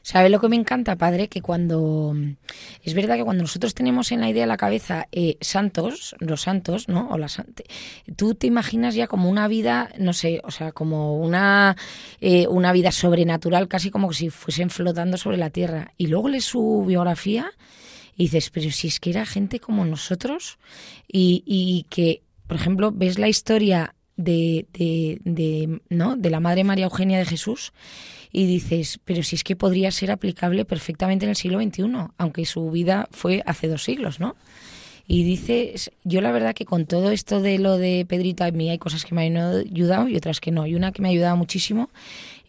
¿Sabe 0.00 0.30
lo 0.30 0.40
que 0.40 0.48
me 0.48 0.56
encanta, 0.56 0.96
padre? 0.96 1.28
Que 1.28 1.42
cuando. 1.42 2.16
Es 2.82 2.94
verdad 2.94 3.16
que 3.16 3.24
cuando 3.24 3.42
nosotros 3.42 3.74
tenemos 3.74 4.10
en 4.10 4.22
la 4.22 4.30
idea 4.30 4.44
de 4.44 4.46
la 4.46 4.56
cabeza 4.56 5.06
eh, 5.12 5.36
santos, 5.42 6.16
los 6.18 6.40
santos, 6.40 6.88
¿no? 6.88 7.10
O 7.10 7.18
la 7.18 7.26
tú 8.16 8.34
te 8.34 8.46
imaginas 8.46 8.94
ya 8.94 9.06
como 9.06 9.28
una 9.28 9.48
vida, 9.48 9.90
no 9.98 10.14
sé, 10.14 10.40
o 10.44 10.50
sea, 10.50 10.72
como 10.72 11.18
una, 11.18 11.76
eh, 12.22 12.46
una 12.48 12.72
vida 12.72 12.90
sobrenatural, 12.90 13.68
casi 13.68 13.90
como 13.90 14.14
si 14.14 14.30
fuesen 14.30 14.70
flotando 14.70 15.18
sobre 15.18 15.36
la 15.36 15.50
tierra. 15.50 15.92
Y 15.98 16.06
luego 16.06 16.30
lees 16.30 16.46
su 16.46 16.86
biografía 16.86 17.52
y 18.16 18.24
dices, 18.24 18.48
pero 18.48 18.70
si 18.70 18.88
es 18.88 18.98
que 18.98 19.10
era 19.10 19.26
gente 19.26 19.60
como 19.60 19.84
nosotros 19.84 20.58
y, 21.06 21.44
y 21.46 21.84
que, 21.90 22.22
por 22.52 22.60
ejemplo, 22.60 22.92
ves 22.92 23.18
la 23.18 23.28
historia 23.28 23.94
de, 24.18 24.66
de, 24.74 25.80
¿no? 25.88 26.16
de 26.16 26.28
la 26.28 26.38
Madre 26.38 26.64
María 26.64 26.84
Eugenia 26.84 27.16
de 27.16 27.24
Jesús 27.24 27.72
y 28.30 28.44
dices, 28.44 29.00
pero 29.06 29.22
si 29.22 29.36
es 29.36 29.42
que 29.42 29.56
podría 29.56 29.90
ser 29.90 30.10
aplicable 30.10 30.66
perfectamente 30.66 31.24
en 31.24 31.30
el 31.30 31.36
siglo 31.36 31.62
XXI, 31.62 32.10
aunque 32.18 32.44
su 32.44 32.70
vida 32.70 33.08
fue 33.10 33.42
hace 33.46 33.68
dos 33.68 33.84
siglos, 33.84 34.20
¿no? 34.20 34.36
Y 35.08 35.24
dices, 35.24 35.92
yo 36.04 36.20
la 36.20 36.30
verdad 36.30 36.52
que 36.52 36.66
con 36.66 36.84
todo 36.84 37.10
esto 37.10 37.40
de 37.40 37.58
lo 37.58 37.78
de 37.78 38.04
Pedrito, 38.06 38.44
a 38.44 38.50
mí 38.50 38.68
hay 38.68 38.76
cosas 38.76 39.06
que 39.06 39.14
me 39.14 39.24
han 39.24 39.38
ayudado 39.38 40.08
y 40.08 40.16
otras 40.16 40.38
que 40.38 40.50
no. 40.50 40.66
Y 40.66 40.74
una 40.74 40.92
que 40.92 41.00
me 41.00 41.08
ha 41.08 41.10
ayudado 41.10 41.38
muchísimo 41.38 41.88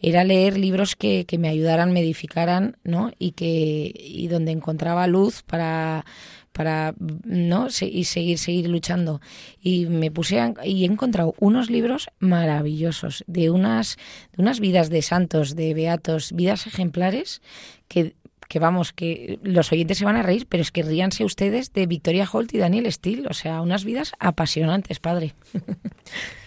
era 0.02 0.22
leer 0.22 0.58
libros 0.58 0.96
que, 0.96 1.24
que 1.24 1.38
me 1.38 1.48
ayudaran, 1.48 1.94
me 1.94 2.00
edificaran, 2.00 2.76
¿no? 2.84 3.10
Y, 3.18 3.30
que, 3.30 3.90
y 3.96 4.28
donde 4.28 4.52
encontraba 4.52 5.06
luz 5.06 5.42
para 5.42 6.04
para 6.54 6.94
no 7.24 7.66
y 7.66 8.04
seguir 8.04 8.38
seguir 8.38 8.68
luchando. 8.68 9.20
Y 9.60 9.86
me 9.86 10.10
puse 10.10 10.40
y 10.64 10.84
he 10.84 10.86
encontrado 10.86 11.34
unos 11.40 11.68
libros 11.68 12.06
maravillosos 12.20 13.24
de 13.26 13.50
unas 13.50 13.96
de 14.34 14.42
unas 14.42 14.60
vidas 14.60 14.88
de 14.88 15.02
santos 15.02 15.56
de 15.56 15.74
beatos 15.74 16.32
vidas 16.32 16.66
ejemplares 16.68 17.42
que 17.88 18.14
que 18.48 18.58
vamos, 18.58 18.92
que 18.92 19.38
los 19.42 19.72
oyentes 19.72 19.98
se 19.98 20.04
van 20.04 20.16
a 20.16 20.22
reír, 20.22 20.46
pero 20.48 20.62
es 20.62 20.70
que 20.70 20.82
ríanse 20.82 21.24
ustedes 21.24 21.72
de 21.72 21.86
Victoria 21.86 22.28
Holt 22.30 22.54
y 22.54 22.58
Daniel 22.58 22.90
Steele, 22.92 23.26
o 23.28 23.34
sea, 23.34 23.60
unas 23.60 23.84
vidas 23.84 24.12
apasionantes, 24.18 25.00
padre. 25.00 25.34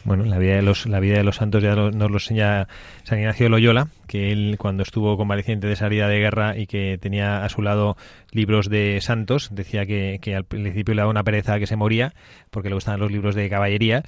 Bueno, 0.08 0.24
la 0.24 0.38
vida 0.38 0.56
de 0.56 0.62
los, 0.62 0.86
la 0.86 1.02
vida 1.02 1.18
de 1.18 1.26
los 1.26 1.36
santos 1.36 1.62
ya 1.62 1.76
nos 1.76 2.10
lo 2.10 2.16
enseña 2.16 2.70
San 3.04 3.20
Ignacio 3.20 3.48
de 3.48 3.50
Loyola, 3.50 3.90
que 4.08 4.32
él 4.32 4.56
cuando 4.58 4.84
estuvo 4.84 5.18
convaleciente 5.18 5.68
de 5.68 5.76
salida 5.76 6.08
de 6.08 6.18
guerra 6.18 6.58
y 6.58 6.66
que 6.66 6.98
tenía 6.98 7.44
a 7.44 7.50
su 7.50 7.62
lado 7.62 7.98
libros 8.32 8.70
de 8.70 9.00
santos, 9.02 9.50
decía 9.52 9.86
que, 9.86 10.20
que 10.22 10.34
al 10.34 10.46
principio 10.46 10.96
le 10.96 11.02
daba 11.02 11.12
una 11.12 11.26
pereza 11.26 11.60
que 11.60 11.68
se 11.68 11.76
moría 11.76 12.14
porque 12.52 12.70
le 12.70 12.76
gustaban 12.76 13.02
los 13.02 13.12
libros 13.12 13.36
de 13.36 13.50
caballería, 13.50 14.04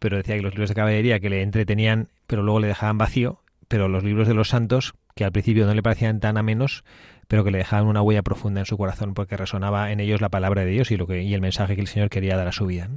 pero 0.00 0.16
decía 0.16 0.34
que 0.34 0.42
los 0.42 0.54
libros 0.54 0.70
de 0.70 0.74
caballería 0.74 1.20
que 1.20 1.30
le 1.30 1.42
entretenían, 1.42 2.08
pero 2.26 2.42
luego 2.42 2.58
le 2.58 2.66
dejaban 2.66 2.98
vacío, 2.98 3.41
pero 3.72 3.88
los 3.88 4.04
libros 4.04 4.28
de 4.28 4.34
los 4.34 4.50
santos, 4.50 4.92
que 5.14 5.24
al 5.24 5.32
principio 5.32 5.64
no 5.64 5.72
le 5.72 5.82
parecían 5.82 6.20
tan 6.20 6.36
amenos, 6.36 6.84
pero 7.26 7.42
que 7.42 7.50
le 7.50 7.56
dejaban 7.56 7.86
una 7.86 8.02
huella 8.02 8.20
profunda 8.20 8.60
en 8.60 8.66
su 8.66 8.76
corazón 8.76 9.14
porque 9.14 9.34
resonaba 9.38 9.92
en 9.92 9.98
ellos 9.98 10.20
la 10.20 10.28
palabra 10.28 10.62
de 10.62 10.70
Dios 10.70 10.90
y 10.90 10.98
lo 10.98 11.06
que 11.06 11.22
y 11.22 11.32
el 11.32 11.40
mensaje 11.40 11.74
que 11.74 11.80
el 11.80 11.86
Señor 11.86 12.10
quería 12.10 12.36
dar 12.36 12.46
a 12.46 12.52
su 12.52 12.66
vida 12.66 12.90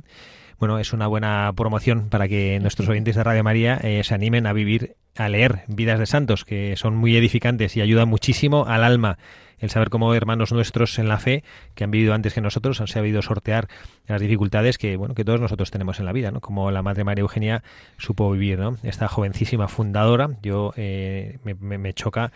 bueno, 0.59 0.79
es 0.79 0.93
una 0.93 1.07
buena 1.07 1.51
promoción 1.55 2.09
para 2.09 2.27
que 2.27 2.59
nuestros 2.59 2.87
oyentes 2.89 3.15
de 3.15 3.23
Radio 3.23 3.43
María 3.43 3.79
eh, 3.83 4.03
se 4.03 4.13
animen 4.13 4.47
a 4.47 4.53
vivir, 4.53 4.95
a 5.15 5.29
leer 5.29 5.63
vidas 5.67 5.99
de 5.99 6.05
santos, 6.05 6.45
que 6.45 6.75
son 6.77 6.95
muy 6.95 7.15
edificantes 7.15 7.75
y 7.75 7.81
ayudan 7.81 8.07
muchísimo 8.07 8.65
al 8.65 8.83
alma. 8.83 9.17
El 9.57 9.69
saber 9.69 9.89
cómo 9.89 10.13
hermanos 10.13 10.51
nuestros 10.51 10.99
en 10.99 11.07
la 11.07 11.17
fe, 11.17 11.43
que 11.75 11.85
han 11.85 11.91
vivido 11.91 12.13
antes 12.13 12.33
que 12.33 12.41
nosotros, 12.41 12.81
han 12.81 12.87
sabido 12.87 13.21
sortear 13.21 13.67
las 14.05 14.19
dificultades 14.19 14.77
que, 14.77 14.97
bueno, 14.97 15.15
que 15.15 15.23
todos 15.23 15.39
nosotros 15.39 15.71
tenemos 15.71 15.99
en 15.99 16.05
la 16.05 16.11
vida, 16.11 16.31
¿no? 16.31 16.41
Como 16.41 16.71
la 16.71 16.81
Madre 16.81 17.05
María 17.05 17.21
Eugenia 17.21 17.63
supo 17.97 18.29
vivir, 18.31 18.59
¿no? 18.59 18.77
Esta 18.83 19.07
jovencísima 19.07 19.69
fundadora, 19.69 20.29
yo 20.41 20.73
eh, 20.75 21.39
me, 21.43 21.53
me 21.55 21.93
choca 21.93 22.33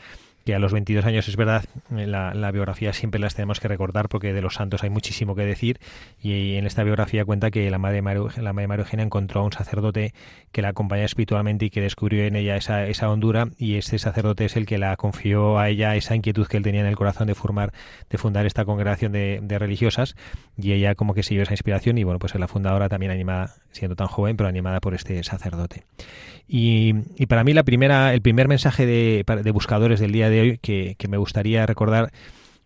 a 0.53 0.59
los 0.59 0.73
22 0.73 1.05
años 1.05 1.27
es 1.27 1.35
verdad, 1.35 1.63
la, 1.89 2.51
biografía 2.51 2.93
siempre 2.93 3.19
las 3.19 3.35
tenemos 3.35 3.59
que 3.59 3.67
recordar 3.67 4.09
porque 4.09 4.33
de 4.33 4.41
los 4.41 4.55
santos 4.55 4.83
hay 4.83 4.89
muchísimo 4.89 5.35
que 5.35 5.45
decir. 5.45 5.79
Y 6.21 6.55
en 6.55 6.65
esta 6.65 6.83
biografía 6.83 7.25
cuenta 7.25 7.51
que 7.51 7.69
la 7.69 7.77
Madre 7.77 8.01
María, 8.01 8.23
la 8.37 8.53
Madre 8.53 8.67
María 8.67 8.85
encontró 8.91 9.41
a 9.41 9.43
un 9.43 9.51
sacerdote 9.51 10.13
que 10.51 10.61
la 10.61 10.69
acompañaba 10.69 11.05
espiritualmente 11.05 11.65
y 11.65 11.69
que 11.69 11.81
descubrió 11.81 12.23
en 12.23 12.35
ella 12.35 12.55
esa, 12.55 12.85
esa 12.87 13.09
hondura. 13.09 13.49
Y 13.57 13.75
este 13.75 13.99
sacerdote 13.99 14.45
es 14.45 14.55
el 14.55 14.65
que 14.65 14.77
la 14.77 14.95
confió 14.95 15.59
a 15.59 15.69
ella 15.69 15.95
esa 15.95 16.15
inquietud 16.15 16.47
que 16.47 16.57
él 16.57 16.63
tenía 16.63 16.81
en 16.81 16.87
el 16.87 16.95
corazón 16.95 17.27
de 17.27 17.35
formar, 17.35 17.73
de 18.09 18.17
fundar 18.17 18.45
esta 18.45 18.65
congregación 18.65 19.11
de, 19.11 19.39
de 19.41 19.59
religiosas. 19.59 20.15
Y 20.57 20.73
ella 20.73 20.95
como 20.95 21.13
que 21.13 21.23
siguió 21.23 21.43
esa 21.43 21.53
inspiración 21.53 21.97
y 21.97 22.03
bueno, 22.03 22.19
pues 22.19 22.33
es 22.33 22.39
la 22.39 22.47
fundadora 22.47 22.89
también 22.89 23.11
animada, 23.11 23.55
siendo 23.71 23.95
tan 23.95 24.07
joven, 24.07 24.37
pero 24.37 24.49
animada 24.49 24.79
por 24.79 24.93
este 24.93 25.23
sacerdote. 25.23 25.83
Y, 26.51 26.95
y 27.15 27.27
para 27.27 27.43
mí 27.43 27.53
la 27.53 27.63
primera, 27.63 28.11
el 28.11 28.21
primer 28.21 28.47
mensaje 28.47 28.87
de, 28.87 29.23
de 29.43 29.51
buscadores 29.51 29.99
del 29.99 30.11
día 30.11 30.31
de 30.31 30.41
hoy 30.41 30.57
que, 30.57 30.95
que 30.97 31.07
me 31.07 31.17
gustaría 31.17 31.67
recordar 31.67 32.11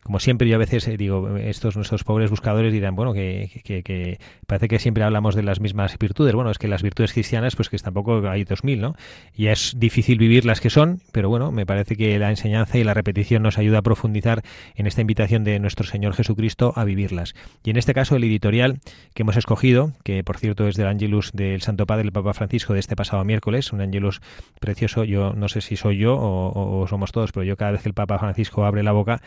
como 0.03 0.19
siempre 0.19 0.47
yo 0.47 0.55
a 0.55 0.59
veces 0.59 0.87
eh, 0.87 0.97
digo, 0.97 1.37
estos 1.37 1.75
nuestros 1.75 2.03
pobres 2.03 2.29
buscadores 2.29 2.73
dirán, 2.73 2.95
bueno, 2.95 3.13
que, 3.13 3.61
que, 3.63 4.19
parece 4.47 4.67
que 4.67 4.79
siempre 4.79 5.03
hablamos 5.03 5.35
de 5.35 5.43
las 5.43 5.59
mismas 5.59 5.97
virtudes. 5.97 6.35
Bueno, 6.35 6.51
es 6.51 6.57
que 6.57 6.67
las 6.67 6.83
virtudes 6.83 7.13
cristianas, 7.13 7.55
pues 7.55 7.69
que 7.69 7.77
tampoco 7.77 8.27
hay 8.29 8.43
dos 8.43 8.63
mil, 8.63 8.81
¿no? 8.81 8.95
Y 9.33 9.47
es 9.47 9.73
difícil 9.77 10.17
vivir 10.17 10.45
las 10.45 10.61
que 10.61 10.69
son, 10.69 11.01
pero 11.11 11.29
bueno, 11.29 11.51
me 11.51 11.65
parece 11.65 11.95
que 11.95 12.19
la 12.19 12.29
enseñanza 12.29 12.77
y 12.77 12.83
la 12.83 12.93
repetición 12.93 13.43
nos 13.43 13.57
ayuda 13.57 13.79
a 13.79 13.81
profundizar 13.81 14.43
en 14.75 14.87
esta 14.87 15.01
invitación 15.01 15.43
de 15.43 15.59
nuestro 15.59 15.85
Señor 15.85 16.13
Jesucristo 16.13 16.73
a 16.75 16.83
vivirlas. 16.83 17.33
Y 17.63 17.69
en 17.69 17.77
este 17.77 17.93
caso 17.93 18.15
el 18.15 18.23
editorial 18.23 18.79
que 19.13 19.23
hemos 19.23 19.37
escogido, 19.37 19.93
que 20.03 20.23
por 20.23 20.37
cierto 20.37 20.67
es 20.67 20.75
del 20.75 20.87
Angelus 20.87 21.31
del 21.33 21.61
Santo 21.61 21.85
Padre, 21.85 22.03
el 22.03 22.11
Papa 22.11 22.33
Francisco, 22.33 22.73
de 22.73 22.79
este 22.79 22.95
pasado 22.95 23.23
miércoles, 23.23 23.71
un 23.71 23.81
Angelus 23.81 24.21
precioso, 24.59 25.03
yo 25.03 25.33
no 25.33 25.47
sé 25.47 25.61
si 25.61 25.77
soy 25.77 25.97
yo 25.97 26.15
o, 26.15 26.81
o 26.81 26.87
somos 26.87 27.11
todos, 27.11 27.31
pero 27.31 27.43
yo 27.43 27.55
cada 27.55 27.71
vez 27.71 27.83
que 27.83 27.89
el 27.89 27.95
Papa 27.95 28.19
Francisco 28.19 28.65
abre 28.65 28.83
la 28.83 28.91
boca, 28.91 29.21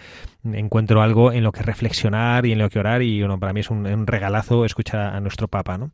encuentro 0.66 1.02
algo 1.02 1.32
en 1.32 1.42
lo 1.42 1.52
que 1.52 1.62
reflexionar 1.62 2.46
y 2.46 2.52
en 2.52 2.58
lo 2.58 2.68
que 2.68 2.78
orar 2.78 3.02
y 3.02 3.20
bueno, 3.20 3.38
para 3.38 3.52
mí 3.52 3.60
es 3.60 3.70
un, 3.70 4.06
regalazo 4.06 4.64
escuchar 4.64 5.14
a 5.14 5.20
nuestro 5.20 5.48
Papa, 5.48 5.78
¿no? 5.78 5.90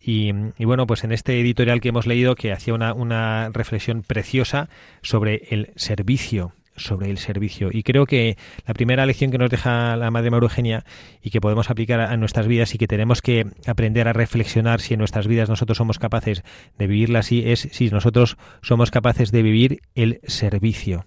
Y, 0.00 0.32
bueno, 0.64 0.86
pues 0.86 1.04
en 1.04 1.12
este 1.12 1.38
editorial 1.40 1.80
que 1.80 1.90
hemos 1.90 2.06
leído 2.06 2.34
que 2.34 2.52
hacía 2.52 2.72
una, 2.72 2.94
una 2.94 3.50
reflexión 3.52 4.02
preciosa 4.02 4.70
sobre 5.02 5.42
el 5.50 5.72
servicio, 5.76 6.52
sobre 6.76 7.10
el 7.10 7.18
servicio. 7.18 7.68
Y 7.72 7.82
creo 7.82 8.06
que 8.06 8.36
la 8.66 8.74
primera 8.74 9.04
lección 9.04 9.30
que 9.30 9.38
nos 9.38 9.50
deja 9.50 9.96
la 9.96 10.10
Madre 10.10 10.30
María 10.30 10.44
Eugenia 10.44 10.84
y 11.22 11.30
que 11.30 11.40
podemos 11.40 11.68
aplicar 11.68 12.00
a 12.00 12.16
nuestras 12.16 12.46
vidas 12.46 12.74
y 12.74 12.78
que 12.78 12.86
tenemos 12.86 13.20
que 13.20 13.46
aprender 13.66 14.08
a 14.08 14.12
reflexionar 14.12 14.80
si 14.80 14.94
en 14.94 14.98
nuestras 14.98 15.26
vidas 15.26 15.48
nosotros 15.48 15.76
somos 15.76 15.98
capaces 15.98 16.42
de 16.78 16.86
vivirla 16.86 17.18
así 17.18 17.42
es 17.44 17.68
si 17.72 17.90
nosotros 17.90 18.38
somos 18.62 18.90
capaces 18.90 19.30
de 19.30 19.42
vivir 19.42 19.80
el 19.94 20.20
servicio. 20.26 21.04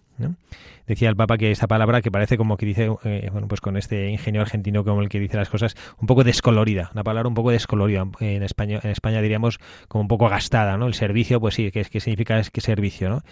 Decía 0.87 1.09
el 1.09 1.15
Papa 1.15 1.37
que 1.37 1.51
esta 1.51 1.67
palabra 1.67 2.01
que 2.01 2.11
parece 2.11 2.37
como 2.37 2.57
que 2.57 2.65
dice, 2.65 2.89
eh, 3.03 3.29
bueno, 3.31 3.47
pues 3.47 3.61
con 3.61 3.77
este 3.77 4.09
ingenio 4.09 4.41
argentino 4.41 4.83
como 4.83 5.01
el 5.01 5.09
que 5.09 5.19
dice 5.19 5.37
las 5.37 5.49
cosas, 5.49 5.75
un 5.99 6.07
poco 6.07 6.23
descolorida, 6.23 6.91
una 6.93 7.03
palabra 7.03 7.27
un 7.27 7.35
poco 7.35 7.51
descolorida. 7.51 8.05
En 8.19 8.43
España, 8.43 8.79
en 8.83 8.91
España 8.91 9.21
diríamos 9.21 9.59
como 9.87 10.01
un 10.01 10.07
poco 10.07 10.29
gastada, 10.29 10.77
¿no? 10.77 10.87
El 10.87 10.93
servicio, 10.93 11.39
pues 11.39 11.55
sí, 11.55 11.71
¿qué, 11.71 11.85
qué 11.85 11.99
significa 11.99 12.39
es 12.39 12.49
que 12.49 12.61
servicio, 12.61 13.09
¿no? 13.09 13.23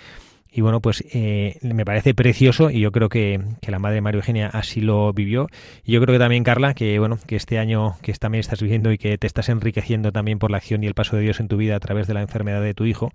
Y 0.52 0.62
bueno, 0.62 0.82
pues 0.82 1.04
eh, 1.14 1.60
me 1.62 1.86
parece 1.86 2.16
precioso 2.16 2.72
y 2.72 2.80
yo 2.80 2.92
creo 2.92 3.08
que, 3.08 3.40
que, 3.62 3.70
la 3.70 3.78
madre 3.78 4.02
María 4.02 4.18
Eugenia 4.18 4.48
así 4.48 4.82
lo 4.82 5.14
vivió. 5.14 5.48
Y 5.86 5.92
yo 5.92 6.02
creo 6.02 6.16
que 6.16 6.20
también, 6.20 6.44
Carla, 6.44 6.74
que 6.74 6.98
bueno, 6.98 7.20
que 7.28 7.36
este 7.36 7.60
año 7.60 7.98
que 8.02 8.14
también 8.14 8.40
estás 8.40 8.62
viviendo 8.62 8.92
y 8.92 8.98
que 8.98 9.18
te 9.20 9.28
estás 9.28 9.50
enriqueciendo 9.50 10.12
también 10.12 10.40
por 10.40 10.50
la 10.50 10.58
acción 10.58 10.84
y 10.84 10.88
el 10.88 10.96
paso 10.96 11.16
de 11.16 11.22
Dios 11.22 11.40
en 11.40 11.48
tu 11.50 11.58
vida 11.58 11.76
a 11.76 11.80
través 11.80 12.08
de 12.08 12.16
la 12.16 12.22
enfermedad 12.22 12.64
de 12.64 12.74
tu 12.74 12.86
hijo, 12.86 13.12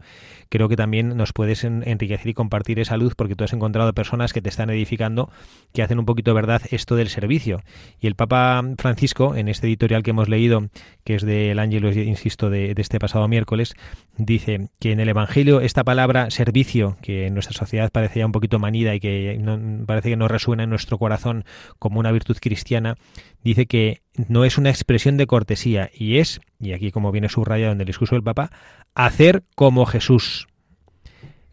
creo 0.48 0.68
que 0.68 0.76
también 0.76 1.16
nos 1.16 1.32
puedes 1.32 1.64
enriquecer 1.64 2.28
y 2.28 2.34
compartir 2.34 2.78
esa 2.78 2.96
luz 2.96 3.16
porque 3.16 3.34
tú 3.34 3.42
has 3.42 3.52
encontrado 3.52 3.92
personas 3.92 4.32
que 4.32 4.40
te 4.40 4.48
están 4.48 4.70
edificando, 4.70 5.28
que 5.72 5.82
hacen 5.82 5.98
un 5.98 6.04
poquito 6.04 6.34
verdad 6.34 6.62
esto 6.70 6.94
del 6.94 7.08
servicio. 7.08 7.62
Y 8.00 8.06
el 8.06 8.14
Papa 8.14 8.62
Francisco, 8.78 9.34
en 9.34 9.48
este 9.48 9.66
editorial 9.66 10.04
que 10.04 10.10
hemos 10.10 10.28
leído, 10.28 10.68
que 11.02 11.16
es 11.16 11.22
del 11.22 11.58
Ángelo, 11.58 11.92
insisto, 11.92 12.48
de, 12.48 12.74
de 12.74 12.82
este 12.82 13.00
pasado 13.00 13.26
miércoles, 13.26 13.74
dice 14.16 14.68
que 14.78 14.92
en 14.92 15.00
el 15.00 15.08
Evangelio 15.08 15.60
esta 15.60 15.82
palabra 15.82 16.30
servicio, 16.30 16.96
que 17.02 17.23
nuestra 17.30 17.54
sociedad 17.54 17.90
parece 17.90 18.20
ya 18.20 18.26
un 18.26 18.32
poquito 18.32 18.58
manida 18.58 18.94
y 18.94 19.00
que 19.00 19.38
no, 19.38 19.86
parece 19.86 20.10
que 20.10 20.16
no 20.16 20.28
resuena 20.28 20.64
en 20.64 20.70
nuestro 20.70 20.98
corazón 20.98 21.44
como 21.78 22.00
una 22.00 22.12
virtud 22.12 22.36
cristiana, 22.40 22.96
dice 23.42 23.66
que 23.66 24.02
no 24.28 24.44
es 24.44 24.58
una 24.58 24.70
expresión 24.70 25.16
de 25.16 25.26
cortesía 25.26 25.90
y 25.94 26.18
es, 26.18 26.40
y 26.60 26.72
aquí 26.72 26.90
como 26.90 27.12
viene 27.12 27.28
subrayado 27.28 27.72
en 27.72 27.80
el 27.80 27.86
discurso 27.86 28.14
del 28.14 28.22
Papa, 28.22 28.50
hacer 28.94 29.44
como 29.54 29.86
Jesús. 29.86 30.46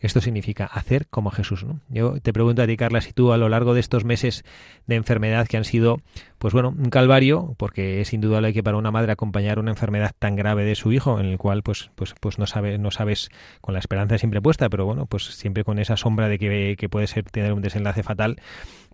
Esto 0.01 0.19
significa 0.19 0.65
hacer 0.65 1.07
como 1.07 1.29
Jesús. 1.29 1.63
¿no? 1.63 1.79
Yo 1.89 2.19
te 2.19 2.33
pregunto 2.33 2.63
a 2.63 2.67
ti, 2.67 2.75
Carla, 2.75 3.01
si 3.01 3.13
tú 3.13 3.31
a 3.31 3.37
lo 3.37 3.49
largo 3.49 3.73
de 3.75 3.79
estos 3.79 4.03
meses 4.03 4.43
de 4.87 4.95
enfermedad 4.95 5.47
que 5.47 5.57
han 5.57 5.63
sido, 5.63 6.01
pues 6.39 6.53
bueno, 6.53 6.73
un 6.75 6.89
calvario, 6.89 7.53
porque 7.57 8.01
es 8.01 8.11
indudable 8.11 8.51
que 8.51 8.63
para 8.63 8.77
una 8.77 8.89
madre 8.89 9.11
acompañar 9.11 9.59
una 9.59 9.71
enfermedad 9.71 10.11
tan 10.17 10.35
grave 10.35 10.65
de 10.65 10.75
su 10.75 10.91
hijo, 10.91 11.19
en 11.19 11.27
el 11.27 11.37
cual 11.37 11.61
pues, 11.61 11.91
pues, 11.95 12.15
pues 12.19 12.39
no, 12.39 12.47
sabe, 12.47 12.79
no 12.79 12.89
sabes, 12.89 13.29
con 13.61 13.73
la 13.73 13.79
esperanza 13.79 14.17
siempre 14.17 14.41
puesta, 14.41 14.69
pero 14.69 14.85
bueno, 14.85 15.05
pues 15.05 15.25
siempre 15.25 15.63
con 15.63 15.77
esa 15.77 15.97
sombra 15.97 16.27
de 16.27 16.39
que, 16.39 16.75
que 16.77 16.89
puede 16.89 17.05
ser 17.05 17.23
tener 17.25 17.53
un 17.53 17.61
desenlace 17.61 18.01
fatal, 18.01 18.37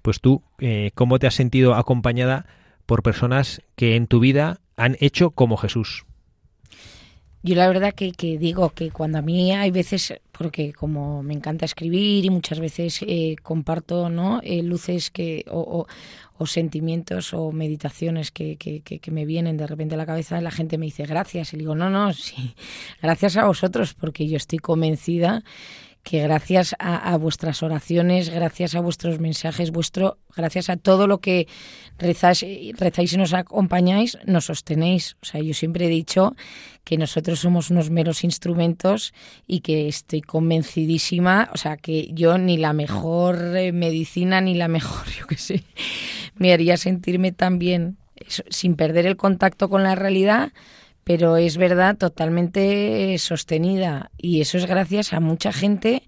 pues 0.02 0.20
tú, 0.20 0.44
eh, 0.60 0.92
¿cómo 0.94 1.20
te 1.20 1.28
has 1.28 1.36
sentido 1.36 1.76
acompañada 1.76 2.46
por 2.86 3.02
personas 3.02 3.62
que 3.76 3.96
en 3.96 4.08
tu 4.08 4.20
vida 4.20 4.60
han 4.76 4.98
hecho 5.00 5.32
como 5.32 5.58
Jesús? 5.58 6.06
Yo 7.44 7.56
la 7.56 7.68
verdad 7.68 7.94
que, 7.94 8.12
que, 8.12 8.38
digo 8.38 8.72
que 8.72 8.92
cuando 8.92 9.20
a 9.20 9.22
mí 9.22 9.54
hay 9.54 9.72
veces, 9.72 10.14
porque 10.32 10.74
como 10.74 11.22
me 11.24 11.34
encanta 11.34 11.66
escribir 11.66 12.26
y 12.26 12.30
muchas 12.30 12.60
veces 12.60 13.00
eh, 13.08 13.36
comparto 13.42 14.10
¿no? 14.10 14.42
Eh, 14.44 14.64
luces 14.64 15.12
que, 15.12 15.46
o, 15.50 15.86
o, 16.38 16.46
sentimientos 16.46 17.34
o 17.34 17.52
meditaciones 17.52 18.32
que, 18.32 18.58
que, 18.58 18.82
que, 18.82 19.12
me 19.12 19.26
vienen 19.26 19.58
de 19.58 19.68
repente 19.68 19.96
a 19.96 19.98
la 19.98 20.06
cabeza, 20.06 20.42
la 20.42 20.52
gente 20.52 20.78
me 20.78 20.88
dice 20.88 21.06
gracias. 21.06 21.54
Y 21.54 21.58
digo, 21.58 21.76
no, 21.76 21.90
no, 21.90 22.12
sí, 22.14 22.56
gracias 23.02 23.38
a 23.38 23.46
vosotros, 23.46 23.94
porque 23.94 24.28
yo 24.28 24.38
estoy 24.38 24.60
convencida 24.60 25.44
que 26.08 26.22
gracias 26.22 26.74
a, 26.80 27.18
vuestras 27.18 27.62
oraciones, 27.64 28.30
gracias 28.30 28.76
a 28.76 28.80
vuestros 28.80 29.20
mensajes, 29.20 29.72
vuestro, 29.72 30.18
gracias 30.38 30.70
a 30.70 30.78
todo 30.78 31.06
lo 31.06 31.18
que 31.18 31.50
rezáis, 31.98 32.46
rezáis 32.78 33.12
y 33.12 33.18
nos 33.18 33.34
acompañáis, 33.34 34.18
nos 34.26 34.46
sostenéis. 34.46 35.18
O 35.22 35.26
sea, 35.26 35.42
yo 35.42 35.54
siempre 35.54 35.88
he 35.88 35.90
dicho 35.90 36.34
que 36.86 36.98
nosotros 36.98 37.40
somos 37.42 37.72
unos 37.72 37.90
meros 37.90 38.24
instrumentos 38.24 39.14
y 39.48 39.60
que 39.60 39.90
estoy 39.90 40.22
convencidísima, 40.22 41.50
o 41.54 41.58
sea, 41.58 41.76
que 41.76 42.08
yo 42.14 42.38
ni 42.38 42.56
la 42.56 42.72
mejor 42.72 43.58
eh, 43.58 43.74
medicina 43.74 44.40
ni 44.40 44.56
la 44.56 44.70
mejor, 44.70 45.08
yo 45.20 45.28
qué 45.28 45.38
sé, 45.38 45.66
me 46.36 46.54
haría 46.54 46.78
sentirme 46.78 47.34
tan 47.34 47.60
bien 47.60 47.98
sin 48.50 48.78
perder 48.78 49.08
el 49.08 49.18
contacto 49.18 49.68
con 49.68 49.84
la 49.84 49.96
realidad 49.96 50.54
pero 51.08 51.38
es 51.38 51.56
verdad 51.56 51.96
totalmente 51.96 53.18
sostenida 53.18 54.12
y 54.18 54.42
eso 54.42 54.58
es 54.58 54.66
gracias 54.66 55.14
a 55.14 55.22
mucha 55.22 55.54
gente 55.54 56.04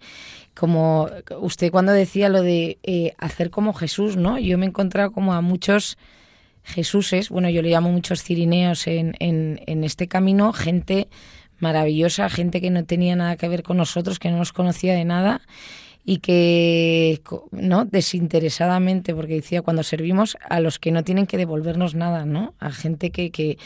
como 0.53 1.09
usted 1.39 1.71
cuando 1.71 1.93
decía 1.93 2.27
lo 2.27 2.41
de 2.41 2.79
eh, 2.83 3.13
hacer 3.17 3.49
como 3.49 3.73
Jesús, 3.73 4.17
¿no? 4.17 4.37
Yo 4.37 4.57
me 4.57 4.65
he 4.65 4.67
encontrado 4.67 5.13
como 5.13 5.33
a 5.33 5.39
muchos 5.39 5.97
Jesuses, 6.63 7.29
bueno, 7.29 7.49
yo 7.49 7.61
le 7.61 7.69
llamo 7.69 7.89
muchos 7.89 8.23
cirineos 8.23 8.87
en, 8.87 9.15
en, 9.19 9.61
en 9.67 9.85
este 9.85 10.09
camino, 10.09 10.51
gente 10.51 11.07
maravillosa, 11.59 12.29
gente 12.29 12.59
que 12.59 12.69
no 12.69 12.83
tenía 12.83 13.15
nada 13.15 13.37
que 13.37 13.47
ver 13.47 13.63
con 13.63 13.77
nosotros, 13.77 14.19
que 14.19 14.29
no 14.29 14.37
nos 14.37 14.51
conocía 14.51 14.95
de 14.95 15.05
nada 15.05 15.39
y 16.03 16.17
que, 16.17 17.21
¿no? 17.51 17.85
Desinteresadamente, 17.85 19.15
porque 19.15 19.35
decía, 19.35 19.61
cuando 19.61 19.83
servimos 19.83 20.37
a 20.41 20.59
los 20.59 20.77
que 20.77 20.91
no 20.91 21.05
tienen 21.05 21.25
que 21.25 21.37
devolvernos 21.37 21.95
nada, 21.95 22.25
¿no? 22.25 22.53
A 22.59 22.71
gente 22.71 23.11
que, 23.11 23.31
que, 23.31 23.57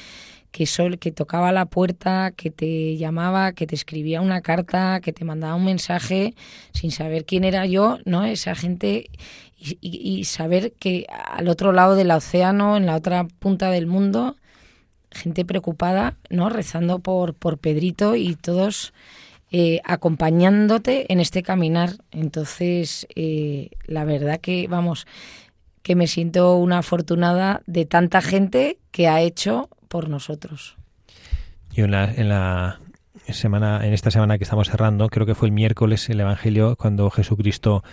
que, 0.54 0.68
sol, 0.68 1.00
que 1.00 1.12
tocaba 1.12 1.52
la 1.52 1.66
puerta, 1.66 2.32
que 2.32 2.52
te 2.52 2.96
llamaba, 2.96 3.54
que 3.54 3.66
te 3.66 3.74
escribía 3.74 4.22
una 4.22 4.42
carta, 4.42 5.02
que 5.02 5.12
te 5.12 5.26
mandaba 5.26 5.56
un 5.56 5.66
mensaje 5.66 6.36
sin 6.74 6.92
saber 6.92 7.26
quién 7.26 7.44
era 7.44 7.66
yo, 7.66 7.98
¿no? 8.06 8.24
Esa 8.24 8.54
gente 8.54 9.10
y, 9.58 10.24
saber 10.26 10.74
que 10.74 11.08
al 11.10 11.50
otro 11.50 11.72
lado 11.72 11.96
del 11.96 12.12
océano, 12.12 12.78
en 12.78 12.86
la 12.86 12.96
otra 12.96 13.26
punta 13.40 13.72
del 13.72 13.88
mundo, 13.88 14.36
gente 15.10 15.44
preocupada, 15.44 16.18
¿no? 16.30 16.50
Rezando 16.50 17.00
por, 17.00 17.34
por 17.34 17.58
Pedrito 17.58 18.16
y 18.16 18.36
todos 18.36 18.94
eh, 19.52 19.82
acompañándote 19.84 21.12
en 21.12 21.20
este 21.20 21.42
caminar. 21.42 21.96
Entonces, 22.12 23.08
eh, 23.16 23.72
la 23.88 24.06
verdad 24.06 24.40
que, 24.40 24.68
vamos, 24.68 25.08
que 25.82 25.96
me 25.96 26.06
siento 26.06 26.58
una 26.58 26.80
afortunada 26.80 27.64
de 27.66 27.86
tanta 27.86 28.22
gente 28.22 28.78
que 28.92 29.08
ha 29.08 29.20
hecho 29.22 29.70
por 29.94 30.10
nosotros. 30.10 30.76
Yo 31.72 31.86
en 31.86 31.92
la, 31.92 32.12
en 32.12 32.28
la 32.28 32.80
semana, 33.30 33.86
en 33.86 33.94
esta 33.94 34.10
semana 34.10 34.40
que 34.40 34.44
estamos 34.44 34.68
cerrando, 34.68 35.08
creo 35.08 35.28
que 35.28 35.36
fue 35.36 35.50
el 35.50 35.52
miércoles 35.52 36.10
el 36.10 36.20
Evangelio 36.20 36.76
cuando 36.76 37.12
Jesucristo 37.12 37.84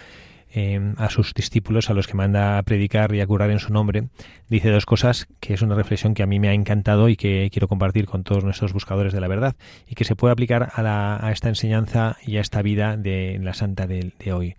eh, 0.51 0.81
a 0.97 1.11
sus 1.11 1.35
discípulos, 1.35 1.91
a 1.91 1.93
los 1.93 2.07
que 2.07 2.15
manda 2.15 2.57
a 2.57 2.63
predicar 2.63 3.15
y 3.15 3.21
a 3.21 3.27
curar 3.27 3.51
en 3.51 3.59
su 3.59 3.71
nombre, 3.71 4.09
dice 4.49 4.71
dos 4.71 4.87
cosas 4.87 5.29
que 5.41 5.53
es 5.53 5.61
una 5.61 5.75
reflexión 5.75 6.15
que 6.15 6.23
a 6.23 6.27
mí 6.27 6.41
me 6.41 6.49
ha 6.49 6.55
encantado 6.55 7.11
y 7.11 7.17
que 7.17 7.51
quiero 7.53 7.69
compartir 7.69 8.07
con 8.07 8.25
todos 8.25 8.45
nuestros 8.45 8.73
buscadores 8.73 9.13
de 9.13 9.21
la 9.21 9.29
verdad 9.29 9.55
y 9.87 9.95
que 9.95 10.05
se 10.05 10.17
puede 10.17 10.33
aplicar 10.33 10.73
a, 10.73 10.83
la, 10.83 11.19
a 11.23 11.33
esta 11.33 11.51
enseñanza 11.51 12.17
y 12.27 12.39
a 12.39 12.41
esta 12.41 12.63
vida 12.63 12.97
de 12.97 13.39
la 13.43 13.53
santa 13.53 13.87
de 13.87 14.33
hoy. 14.33 14.57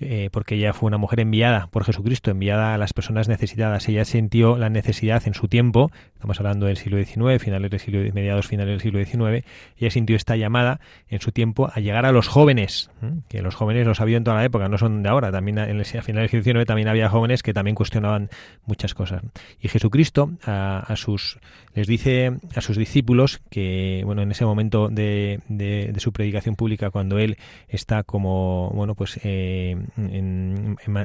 Eh, 0.00 0.30
porque 0.32 0.54
ella 0.54 0.72
fue 0.72 0.88
una 0.88 0.96
mujer 0.96 1.20
enviada 1.20 1.68
por 1.70 1.84
Jesucristo, 1.84 2.30
enviada 2.30 2.74
a 2.74 2.78
las 2.78 2.92
personas 2.92 3.28
necesitadas. 3.28 3.88
Ella 3.88 4.04
sintió 4.04 4.56
la 4.56 4.70
necesidad 4.70 5.22
en 5.26 5.34
su 5.34 5.48
tiempo, 5.48 5.92
estamos 6.14 6.40
hablando 6.40 6.66
del 6.66 6.76
siglo 6.76 7.02
XIX, 7.02 7.40
finales 7.42 7.70
del 7.70 7.78
siglo, 7.78 8.00
mediados 8.14 8.46
finales 8.46 8.72
del 8.72 8.80
siglo 8.80 9.04
XIX, 9.04 9.46
ella 9.76 9.90
sintió 9.90 10.16
esta 10.16 10.36
llamada 10.36 10.80
en 11.08 11.20
su 11.20 11.30
tiempo 11.30 11.70
a 11.72 11.80
llegar 11.80 12.06
a 12.06 12.12
los 12.12 12.28
jóvenes, 12.28 12.90
que 13.28 13.42
los 13.42 13.54
jóvenes 13.54 13.86
los 13.86 14.00
había 14.00 14.16
en 14.16 14.24
toda 14.24 14.38
la 14.38 14.44
época, 14.44 14.68
no 14.68 14.78
son 14.78 15.02
de 15.02 15.08
ahora, 15.08 15.30
también 15.30 15.58
en 15.58 15.76
el, 15.76 15.80
a 15.80 16.02
finales 16.02 16.30
del 16.32 16.42
siglo 16.42 16.60
XIX 16.60 16.66
también 16.66 16.88
había 16.88 17.08
jóvenes 17.08 17.42
que 17.42 17.52
también 17.52 17.74
cuestionaban 17.74 18.30
muchas 18.64 18.94
cosas. 18.94 19.22
Y 19.60 19.68
Jesucristo 19.68 20.32
a, 20.44 20.94
sus 20.96 21.38
les 21.74 21.86
dice 21.86 22.38
a 22.54 22.60
sus 22.60 22.76
discípulos 22.76 23.40
que, 23.50 24.02
bueno, 24.04 24.22
en 24.22 24.30
ese 24.30 24.44
momento 24.44 24.88
de, 24.88 25.40
de, 25.48 25.92
su 25.98 26.12
predicación 26.12 26.56
pública, 26.56 26.90
cuando 26.90 27.18
él 27.18 27.36
está 27.68 28.02
como, 28.02 28.70
bueno, 28.74 28.94
pues 28.94 29.20
eh, 29.22 29.76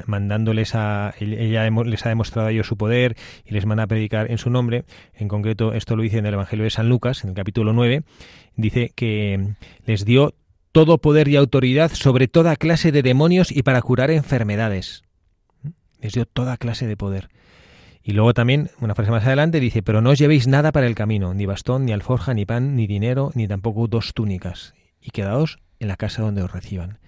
mandándoles 0.06 0.74
a 0.74 1.14
ella 1.18 1.68
les 1.70 2.06
ha 2.06 2.08
demostrado 2.08 2.48
a 2.48 2.50
ellos 2.50 2.66
su 2.66 2.76
poder 2.76 3.16
y 3.44 3.52
les 3.52 3.66
manda 3.66 3.84
a 3.84 3.86
predicar 3.86 4.30
en 4.30 4.38
su 4.38 4.50
nombre. 4.50 4.84
En 5.14 5.28
concreto, 5.28 5.72
esto 5.72 5.96
lo 5.96 6.02
dice 6.02 6.18
en 6.18 6.26
el 6.26 6.34
Evangelio 6.34 6.64
de 6.64 6.70
San 6.70 6.88
Lucas, 6.88 7.24
en 7.24 7.30
el 7.30 7.36
capítulo 7.36 7.72
9, 7.72 8.02
dice 8.56 8.92
que 8.94 9.54
les 9.86 10.04
dio 10.04 10.34
todo 10.72 10.98
poder 10.98 11.28
y 11.28 11.36
autoridad 11.36 11.90
sobre 11.92 12.28
toda 12.28 12.56
clase 12.56 12.92
de 12.92 13.02
demonios 13.02 13.50
y 13.50 13.62
para 13.62 13.82
curar 13.82 14.10
enfermedades. 14.10 15.02
Les 16.00 16.12
dio 16.12 16.26
toda 16.26 16.56
clase 16.56 16.86
de 16.86 16.96
poder. 16.96 17.28
Y 18.02 18.12
luego 18.12 18.32
también, 18.32 18.70
una 18.80 18.94
frase 18.94 19.10
más 19.10 19.26
adelante, 19.26 19.60
dice, 19.60 19.82
pero 19.82 20.00
no 20.00 20.10
os 20.10 20.18
llevéis 20.18 20.46
nada 20.46 20.72
para 20.72 20.86
el 20.86 20.94
camino, 20.94 21.34
ni 21.34 21.44
bastón, 21.46 21.84
ni 21.84 21.92
alforja, 21.92 22.32
ni 22.32 22.46
pan, 22.46 22.74
ni 22.74 22.86
dinero, 22.86 23.32
ni 23.34 23.46
tampoco 23.46 23.86
dos 23.86 24.14
túnicas, 24.14 24.72
y 25.00 25.10
quedaos 25.10 25.58
en 25.78 25.88
la 25.88 25.96
casa 25.96 26.22
donde 26.22 26.42
os 26.42 26.50
reciban. 26.50 27.00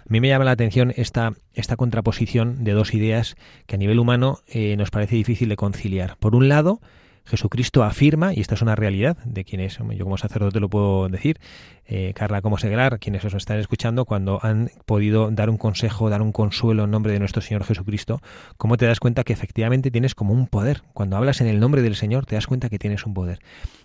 A 0.00 0.12
mí 0.12 0.20
me 0.20 0.28
llama 0.28 0.44
la 0.44 0.50
atención 0.52 0.92
esta, 0.96 1.32
esta 1.54 1.76
contraposición 1.76 2.64
de 2.64 2.72
dos 2.72 2.94
ideas 2.94 3.36
que 3.66 3.76
a 3.76 3.78
nivel 3.78 3.98
humano 3.98 4.40
eh, 4.48 4.76
nos 4.76 4.90
parece 4.90 5.16
difícil 5.16 5.48
de 5.48 5.56
conciliar. 5.56 6.16
Por 6.18 6.34
un 6.34 6.48
lado, 6.48 6.80
Jesucristo 7.24 7.84
afirma, 7.84 8.34
y 8.34 8.40
esta 8.40 8.54
es 8.54 8.62
una 8.62 8.74
realidad 8.74 9.16
de 9.24 9.44
quienes, 9.44 9.78
yo 9.78 10.04
como 10.04 10.16
sacerdote 10.16 10.58
lo 10.58 10.68
puedo 10.68 11.08
decir, 11.08 11.38
eh, 11.86 12.12
Carla 12.14 12.42
como 12.42 12.58
seglar, 12.58 12.98
quienes 12.98 13.24
os 13.24 13.34
están 13.34 13.58
escuchando, 13.58 14.04
cuando 14.04 14.40
han 14.42 14.70
podido 14.84 15.30
dar 15.30 15.48
un 15.48 15.56
consejo, 15.56 16.10
dar 16.10 16.22
un 16.22 16.32
consuelo 16.32 16.84
en 16.84 16.90
nombre 16.90 17.12
de 17.12 17.20
nuestro 17.20 17.40
Señor 17.40 17.64
Jesucristo, 17.64 18.20
cómo 18.56 18.76
te 18.76 18.86
das 18.86 19.00
cuenta 19.00 19.22
que 19.22 19.32
efectivamente 19.32 19.90
tienes 19.90 20.14
como 20.14 20.34
un 20.34 20.46
poder. 20.46 20.82
Cuando 20.92 21.16
hablas 21.16 21.40
en 21.40 21.46
el 21.46 21.60
nombre 21.60 21.82
del 21.82 21.94
Señor, 21.94 22.26
te 22.26 22.34
das 22.34 22.46
cuenta 22.46 22.68
que 22.68 22.78
tienes 22.78 23.06
un 23.06 23.14
poder. 23.14 23.38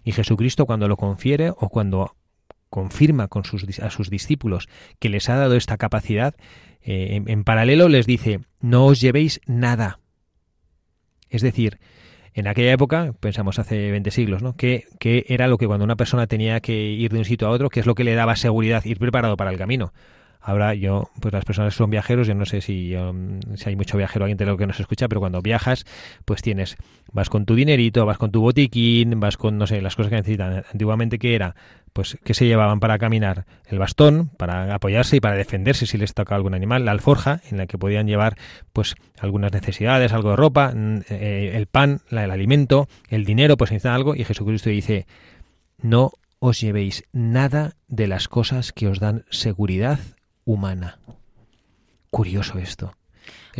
Y 0.04 0.12
Jesucristo 0.12 0.66
cuando 0.66 0.88
lo 0.88 0.98
confiere 0.98 1.52
o 1.52 1.70
cuando 1.70 2.16
confirma 2.76 3.30
con 3.30 3.46
sus, 3.46 3.80
a 3.80 3.90
sus 3.90 4.10
discípulos 4.10 4.68
que 5.00 5.08
les 5.08 5.30
ha 5.30 5.38
dado 5.38 5.56
esta 5.56 5.78
capacidad, 5.78 6.36
eh, 6.82 7.22
en, 7.26 7.44
paralelo 7.46 7.88
les 7.88 8.06
dice, 8.06 8.42
no 8.60 8.88
os 8.88 9.00
llevéis 9.00 9.40
nada. 9.46 10.02
Es 11.30 11.42
decir, 11.42 11.80
en 12.34 12.48
aquella 12.50 12.74
época, 12.74 13.14
pensamos 13.22 13.60
hace 13.60 13.92
20 13.92 14.12
siglos, 14.12 14.44
¿no? 14.44 14.58
¿Qué, 14.58 14.84
era 15.30 15.48
lo 15.48 15.58
que 15.58 15.68
cuando 15.68 15.86
una 15.86 15.96
persona 15.96 16.28
tenía 16.28 16.60
que 16.60 16.74
ir 16.74 17.14
de 17.14 17.20
un 17.20 17.24
sitio 17.24 17.48
a 17.48 17.52
otro, 17.52 17.70
qué 17.70 17.80
es 17.80 17.86
lo 17.86 17.96
que 17.96 18.04
le 18.04 18.14
daba 18.14 18.36
seguridad, 18.36 18.84
ir 18.84 19.00
preparado 19.00 19.38
para 19.38 19.52
el 19.52 19.58
camino? 19.58 19.94
Ahora 20.48 20.76
yo, 20.76 21.10
pues 21.20 21.34
las 21.34 21.44
personas 21.44 21.74
que 21.74 21.78
son 21.80 21.90
viajeros, 21.90 22.28
yo 22.28 22.36
no 22.36 22.46
sé 22.46 22.62
si, 22.62 22.96
um, 22.96 23.40
si 23.56 23.68
hay 23.68 23.76
mucho 23.76 23.98
viajero 23.98 24.26
aquí 24.26 24.32
entre 24.32 24.46
lo 24.46 24.58
que 24.58 24.68
nos 24.68 24.80
escucha, 24.80 25.08
pero 25.08 25.20
cuando 25.20 25.42
viajas, 25.42 25.86
pues 26.24 26.44
tienes, 26.44 26.78
vas 27.12 27.32
con 27.32 27.48
tu 27.48 27.56
dinerito, 27.56 28.06
vas 28.06 28.20
con 28.20 28.30
tu 28.30 28.42
botiquín, 28.42 29.20
vas 29.20 29.38
con, 29.38 29.58
no 29.58 29.66
sé, 29.66 29.82
las 29.82 29.96
cosas 29.96 30.12
que 30.12 30.18
necesitan. 30.18 30.64
Antiguamente, 30.72 31.18
¿qué 31.18 31.34
era? 31.34 31.56
Pues, 31.94 32.20
¿qué 32.24 32.36
se 32.36 32.46
llevaban 32.46 32.80
para 32.80 33.00
caminar? 33.00 33.46
El 33.66 33.80
bastón, 33.80 34.30
para 34.38 34.76
apoyarse 34.76 35.16
y 35.16 35.20
para 35.20 35.36
defenderse 35.36 35.88
si 35.88 35.98
les 35.98 36.14
toca 36.14 36.36
algún 36.36 36.54
animal, 36.54 36.86
la 36.86 36.92
alforja, 36.92 37.42
en 37.50 37.58
la 37.58 37.66
que 37.66 37.80
podían 37.80 38.06
llevar, 38.06 38.38
pues, 38.72 38.94
algunas 39.18 39.52
necesidades, 39.52 40.14
algo 40.14 40.30
de 40.30 40.36
ropa, 40.36 40.72
eh, 41.10 41.54
el 41.56 41.66
pan, 41.66 42.02
el 42.12 42.30
alimento, 42.30 42.88
el 43.10 43.26
dinero, 43.26 43.58
pues 43.58 43.72
necesitan 43.72 43.96
algo, 43.96 44.14
y 44.14 44.24
Jesucristo 44.24 44.70
dice, 44.70 45.08
no 45.82 46.12
os 46.38 46.62
llevéis 46.62 47.04
nada 47.14 47.78
de 47.88 48.06
las 48.06 48.28
cosas 48.28 48.74
que 48.74 48.88
os 48.88 49.00
dan 49.00 49.26
seguridad 49.32 50.00
humana. 50.46 51.00
Curioso 52.12 52.58
esto. 52.60 52.96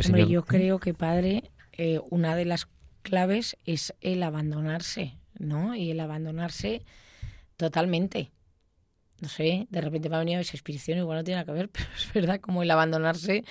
Hombre, 0.06 0.28
yo 0.28 0.46
creo 0.46 0.80
que, 0.80 0.94
padre, 0.94 1.52
eh, 1.74 2.00
una 2.10 2.36
de 2.36 2.46
las 2.46 2.68
claves 3.02 3.58
es 3.66 3.94
el 4.02 4.24
abandonarse, 4.24 5.18
¿no? 5.38 5.76
Y 5.76 5.92
el 5.92 6.00
abandonarse 6.00 6.86
totalmente. 7.58 8.32
no 9.22 9.30
sé, 9.30 9.68
de 9.70 9.82
repente 9.82 10.10
me 10.10 10.16
ha 10.16 10.20
venido 10.20 10.42
esa 10.42 10.56
inspiración, 10.56 10.98
igual 11.00 11.20
no 11.20 11.24
tiene 11.24 11.42
nada 11.42 11.46
que 11.46 11.58
ver, 11.58 11.70
pero 11.72 11.88
es 11.96 12.14
verdad, 12.14 12.40
como 12.40 12.64
el 12.64 12.72
abandonarse 12.72 13.44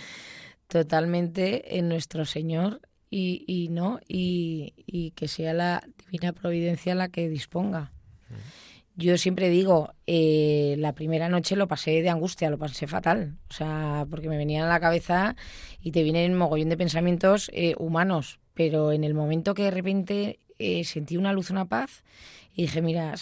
totalmente 0.69 1.79
en 1.79 1.89
nuestro 1.89 2.25
Señor 2.25 2.81
y, 3.11 3.45
y 3.47 3.69
no, 3.69 4.01
y, 4.09 4.75
y, 4.77 5.13
que 5.13 5.29
sea 5.29 5.53
la 5.53 5.87
divina 6.05 6.33
providencia 6.33 6.95
la 6.95 7.09
que 7.09 7.29
disponga. 7.29 7.93
Yo 8.97 9.19
siempre 9.19 9.51
digo, 9.51 9.93
eh, 10.07 10.77
la 10.79 10.93
primera 10.93 11.29
noche 11.29 11.57
lo 11.57 11.67
pasé 11.67 12.01
de 12.01 12.11
angustia, 12.11 12.49
lo 12.49 12.59
pasé 12.59 12.87
fatal, 12.87 13.37
o 13.51 13.53
sea, 13.53 14.07
porque 14.09 14.29
me 14.29 14.37
venían 14.37 14.65
a 14.65 14.69
la 14.69 14.79
cabeza 14.79 15.35
y 15.81 15.91
te 15.91 16.05
vienen 16.05 16.37
mogollón 16.37 16.69
de 16.69 16.77
pensamientos 16.77 17.51
eh, 17.55 17.75
humanos, 17.79 18.39
pero 18.55 18.93
en 18.93 19.03
el 19.03 19.15
momento 19.15 19.55
que 19.55 19.65
de 19.65 19.73
repente 19.73 20.39
eh, 20.61 20.85
sentí 20.85 21.17
una 21.17 21.33
luz, 21.33 21.51
una 21.51 21.65
paz, 21.65 22.05
y 22.55 22.63
dije, 22.63 22.83
mira, 22.83 23.15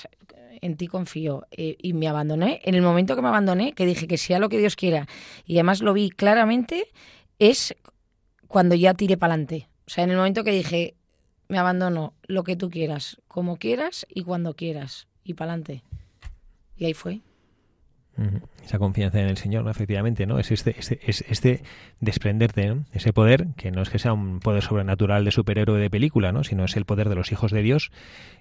en 0.60 0.76
ti 0.76 0.88
confío. 0.88 1.46
Y 1.56 1.94
me 1.94 2.06
abandoné. 2.06 2.60
En 2.64 2.74
el 2.74 2.82
momento 2.82 3.16
que 3.16 3.22
me 3.22 3.28
abandoné, 3.28 3.72
que 3.72 3.86
dije 3.86 4.06
que 4.06 4.18
sea 4.18 4.38
lo 4.38 4.50
que 4.50 4.58
Dios 4.58 4.76
quiera, 4.76 5.08
y 5.46 5.54
además 5.54 5.80
lo 5.80 5.94
vi 5.94 6.10
claramente, 6.10 6.84
es 7.38 7.74
cuando 8.46 8.74
ya 8.74 8.92
tiré 8.92 9.16
para 9.16 9.32
adelante. 9.32 9.68
O 9.86 9.90
sea, 9.90 10.04
en 10.04 10.10
el 10.10 10.18
momento 10.18 10.44
que 10.44 10.52
dije, 10.52 10.96
me 11.48 11.56
abandono, 11.56 12.12
lo 12.24 12.44
que 12.44 12.56
tú 12.56 12.68
quieras, 12.68 13.22
como 13.26 13.56
quieras 13.56 14.06
y 14.10 14.22
cuando 14.22 14.54
quieras, 14.54 15.08
y 15.24 15.34
para 15.34 15.52
adelante. 15.52 15.82
Y 16.76 16.86
ahí 16.86 16.94
fue. 16.94 17.20
Esa 18.62 18.78
confianza 18.78 19.20
en 19.20 19.28
el 19.28 19.38
Señor, 19.38 19.68
efectivamente, 19.68 20.26
¿no? 20.26 20.38
Es 20.38 20.52
este, 20.52 20.78
este, 20.78 21.00
es 21.06 21.24
este 21.28 21.62
desprenderte, 22.00 22.76
Ese 22.92 23.12
poder, 23.12 23.48
que 23.56 23.70
no 23.70 23.80
es 23.80 23.88
que 23.88 23.98
sea 23.98 24.12
un 24.12 24.40
poder 24.40 24.62
sobrenatural 24.62 25.24
de 25.24 25.30
superhéroe 25.30 25.80
de 25.80 25.88
película, 25.88 26.30
¿no? 26.30 26.44
Sino 26.44 26.64
es 26.64 26.76
el 26.76 26.84
poder 26.84 27.08
de 27.08 27.14
los 27.14 27.32
hijos 27.32 27.52
de 27.52 27.62
Dios, 27.62 27.90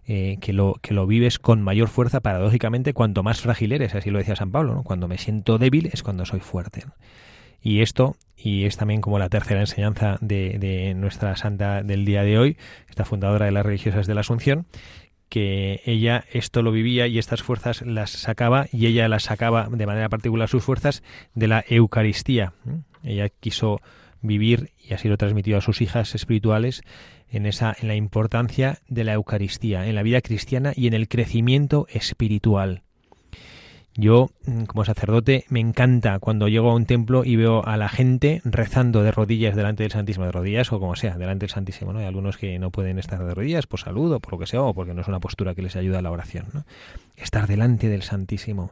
eh, 0.06 0.38
que, 0.42 0.52
lo, 0.52 0.76
que 0.82 0.94
lo 0.94 1.08
vives 1.08 1.40
con 1.40 1.62
mayor 1.62 1.88
fuerza, 1.88 2.20
paradójicamente, 2.20 2.94
cuanto 2.94 3.24
más 3.24 3.40
frágil 3.40 3.72
eres, 3.72 3.96
así 3.96 4.12
lo 4.12 4.20
decía 4.20 4.36
San 4.36 4.52
Pablo, 4.52 4.76
¿no? 4.76 4.84
Cuando 4.84 5.08
me 5.08 5.18
siento 5.18 5.58
débil 5.58 5.90
es 5.92 6.04
cuando 6.04 6.26
soy 6.26 6.42
fuerte. 6.42 6.84
Y 7.62 7.82
esto, 7.82 8.16
y 8.36 8.66
es 8.66 8.76
también 8.76 9.02
como 9.02 9.20
la 9.20 9.30
tercera 9.30 9.62
enseñanza 9.62 10.18
de, 10.20 10.58
de 10.60 10.94
nuestra 10.96 11.36
santa 11.38 11.82
del 11.82 12.06
día 12.06 12.24
de 12.24 12.38
hoy, 12.38 12.58
esta 12.90 13.06
fundadora 13.06 13.46
de 13.46 13.52
las 13.52 13.66
religiosas 13.66 14.06
de 14.06 14.16
la 14.16 14.22
Asunción, 14.22 14.66
que 15.32 15.80
ella 15.86 16.26
esto 16.34 16.62
lo 16.62 16.74
vivía 16.74 17.08
y 17.08 17.18
estas 17.18 17.42
fuerzas 17.42 17.84
las 17.84 18.10
sacaba 18.10 18.68
y 18.74 18.88
ella 18.88 19.08
las 19.08 19.24
sacaba 19.24 19.70
de 19.72 19.86
manera 19.86 20.10
particular 20.10 20.50
sus 20.50 20.62
fuerzas 20.62 21.04
de 21.36 21.48
la 21.48 21.64
Eucaristía. 21.70 22.52
Ella 23.02 23.30
quiso 23.30 23.80
vivir 24.22 24.72
y 24.78 24.94
así 24.94 25.08
lo 25.08 25.16
transmitió 25.16 25.58
a 25.58 25.62
sus 25.62 25.80
hijas 25.80 26.16
espirituales 26.16 26.82
en 27.30 27.46
esa 27.46 27.74
en 27.80 27.88
la 27.88 27.96
importancia 27.96 28.80
de 28.90 29.06
la 29.06 29.14
Eucaristía 29.14 29.88
en 29.88 29.96
la 29.96 30.04
vida 30.04 30.20
cristiana 30.20 30.74
y 30.76 30.88
en 30.88 30.94
el 30.94 31.08
crecimiento 31.08 31.88
espiritual. 31.90 32.84
Yo, 33.96 34.30
mm, 34.46 34.64
como 34.64 34.86
sacerdote, 34.86 35.44
me 35.50 35.60
encanta 35.60 36.18
cuando 36.20 36.48
llego 36.48 36.72
a 36.72 36.76
un 36.76 36.86
templo 36.86 37.26
y 37.26 37.36
veo 37.36 37.66
a 37.66 37.76
la 37.76 37.90
gente 37.90 38.42
rezando 38.46 39.04
de 39.04 39.12
rodillas 39.12 39.54
delante 39.56 39.84
del 39.84 39.92
Santísimo, 39.92 40.26
de 40.26 40.32
rodillas 40.32 40.72
o 40.72 40.80
como 40.80 40.96
sea, 40.96 41.18
delante 41.18 41.44
del 41.44 41.50
Santísimo. 41.50 41.92
¿no? 41.92 42.00
Hay 42.00 42.06
algunos 42.06 42.38
que 42.38 42.58
no 42.58 42.72
pueden 42.72 43.00
estar 43.00 43.24
de 43.24 43.34
rodillas 43.34 43.68
por 43.68 43.82
salud 43.82 44.14
o 44.14 44.20
por 44.22 44.34
lo 44.34 44.40
que 44.40 44.48
sea, 44.48 44.62
o 44.62 44.74
porque 44.74 44.94
no 44.94 45.02
es 45.02 45.08
una 45.10 45.20
postura 45.20 45.56
que 45.56 45.62
les 45.62 45.76
ayuda 45.76 46.00
a 46.00 46.02
la 46.02 46.12
oración. 46.12 46.46
¿no? 46.54 46.66
Estar 47.18 47.48
delante 47.48 47.90
del 47.90 48.02
Santísimo. 48.02 48.72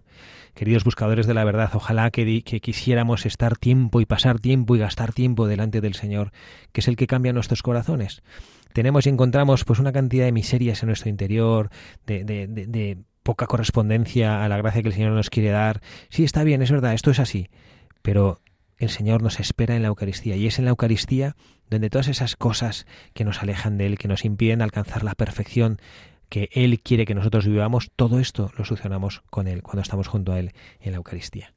Queridos 0.55 0.85
buscadores 0.85 1.27
de 1.27 1.33
la 1.33 1.43
verdad, 1.43 1.69
ojalá 1.73 2.11
que, 2.11 2.41
que 2.41 2.61
quisiéramos 2.61 3.25
estar 3.25 3.57
tiempo 3.57 3.99
y 3.99 4.05
pasar 4.05 4.39
tiempo 4.39 4.75
y 4.75 4.79
gastar 4.79 5.11
tiempo 5.11 5.47
delante 5.47 5.81
del 5.81 5.95
Señor, 5.95 6.31
que 6.71 6.79
es 6.79 6.87
el 6.87 6.95
que 6.95 7.07
cambia 7.07 7.33
nuestros 7.33 7.61
corazones 7.61 8.23
tenemos 8.73 9.05
y 9.05 9.09
encontramos 9.09 9.65
pues 9.65 9.79
una 9.79 9.91
cantidad 9.91 10.25
de 10.25 10.31
miserias 10.31 10.83
en 10.83 10.87
nuestro 10.87 11.09
interior, 11.09 11.69
de, 12.05 12.23
de, 12.23 12.47
de, 12.47 12.67
de, 12.67 12.97
poca 13.23 13.47
correspondencia 13.47 14.43
a 14.43 14.49
la 14.49 14.57
gracia 14.57 14.81
que 14.81 14.89
el 14.89 14.93
Señor 14.93 15.11
nos 15.13 15.29
quiere 15.29 15.49
dar. 15.49 15.81
Sí, 16.09 16.23
está 16.23 16.43
bien, 16.43 16.61
es 16.61 16.71
verdad, 16.71 16.93
esto 16.93 17.11
es 17.11 17.19
así, 17.19 17.49
pero 18.01 18.41
el 18.77 18.89
Señor 18.89 19.21
nos 19.21 19.39
espera 19.39 19.75
en 19.75 19.81
la 19.81 19.89
Eucaristía 19.89 20.35
y 20.35 20.47
es 20.47 20.57
en 20.57 20.65
la 20.65 20.71
Eucaristía 20.71 21.35
donde 21.69 21.89
todas 21.89 22.07
esas 22.07 22.35
cosas 22.35 22.87
que 23.13 23.25
nos 23.25 23.41
alejan 23.43 23.77
de 23.77 23.85
Él, 23.85 23.97
que 23.97 24.07
nos 24.07 24.25
impiden 24.25 24.61
alcanzar 24.61 25.03
la 25.03 25.15
perfección 25.15 25.79
que 26.29 26.49
Él 26.53 26.79
quiere 26.81 27.05
que 27.05 27.15
nosotros 27.15 27.45
vivamos, 27.47 27.91
todo 27.95 28.19
esto 28.19 28.51
lo 28.57 28.65
solucionamos 28.65 29.21
con 29.29 29.47
Él 29.47 29.63
cuando 29.63 29.81
estamos 29.81 30.07
junto 30.07 30.31
a 30.31 30.39
Él 30.39 30.53
en 30.79 30.91
la 30.91 30.97
Eucaristía. 30.97 31.53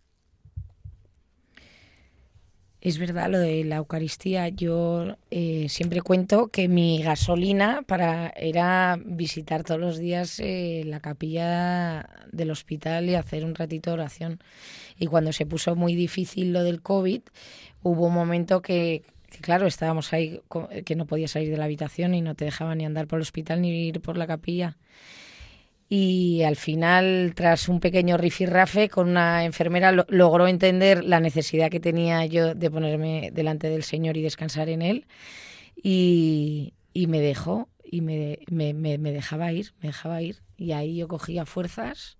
Es 2.83 2.99
verdad 2.99 3.31
lo 3.31 3.39
de 3.39 3.63
la 3.63 3.77
Eucaristía. 3.77 4.49
Yo 4.49 5.15
eh, 5.31 5.69
siempre 5.69 6.01
cuento 6.01 6.49
que 6.49 6.67
mi 6.67 7.01
gasolina 7.01 7.83
para 7.87 8.31
era 8.31 8.99
visitar 9.05 9.63
todos 9.63 9.81
los 9.81 9.99
días 9.99 10.41
eh, 10.41 10.83
la 10.85 10.99
capilla 10.99 12.11
del 12.33 12.51
hospital 12.51 13.09
y 13.09 13.15
hacer 13.15 13.45
un 13.45 13.55
ratito 13.55 13.91
de 13.91 13.95
oración. 13.95 14.41
Y 14.99 15.07
cuando 15.07 15.33
se 15.33 15.47
puso 15.47 15.77
muy 15.77 15.95
difícil 15.95 16.53
lo 16.53 16.65
del 16.65 16.83
COVID, 16.83 17.21
hubo 17.85 18.07
un 18.09 18.15
momento 18.15 18.63
que, 18.63 19.05
que, 19.31 19.39
claro, 19.39 19.69
estábamos 19.69 20.13
ahí, 20.13 20.41
que 20.85 20.97
no 20.97 21.07
podía 21.07 21.29
salir 21.29 21.51
de 21.53 21.59
la 21.59 21.67
habitación 21.67 22.15
y 22.15 22.21
no 22.21 22.35
te 22.35 22.47
dejaban 22.47 22.79
ni 22.79 22.85
andar 22.85 23.07
por 23.07 23.21
el 23.21 23.23
hospital 23.23 23.63
ni 23.63 23.87
ir 23.87 24.01
por 24.01 24.19
la 24.19 24.27
capilla 24.27 24.77
y 25.95 26.43
al 26.43 26.57
final, 26.57 27.35
tras 27.35 27.69
un 27.69 27.79
pequeño 27.79 28.17
rifirrafe 28.17 28.89
con 28.89 29.11
una 29.11 29.45
enfermera, 29.45 29.93
lo, 29.93 30.07
logró 30.09 30.49
entender 30.49 31.05
la 31.05 31.21
necesidad 31.21 31.71
que 31.71 31.81
tenía 31.81 32.25
yo 32.25 32.55
de 32.55 32.71
ponerme 32.71 33.31
delante 33.31 33.69
del 33.69 33.83
Señor 33.83 34.17
y 34.17 34.23
descansar 34.23 34.71
en 34.71 34.81
Él 34.81 35.07
y, 35.77 36.73
y 36.95 37.09
me 37.09 37.21
dejó 37.21 37.69
y 37.85 38.01
me, 38.01 38.39
me, 38.51 38.73
me, 38.73 39.13
dejaba 39.13 39.53
ir, 39.53 39.75
me 39.83 39.89
dejaba 39.89 40.23
ir 40.23 40.37
y 40.57 40.73
ahí 40.73 40.97
yo 40.97 41.09
cogía 41.09 41.45
fuerzas 41.45 42.17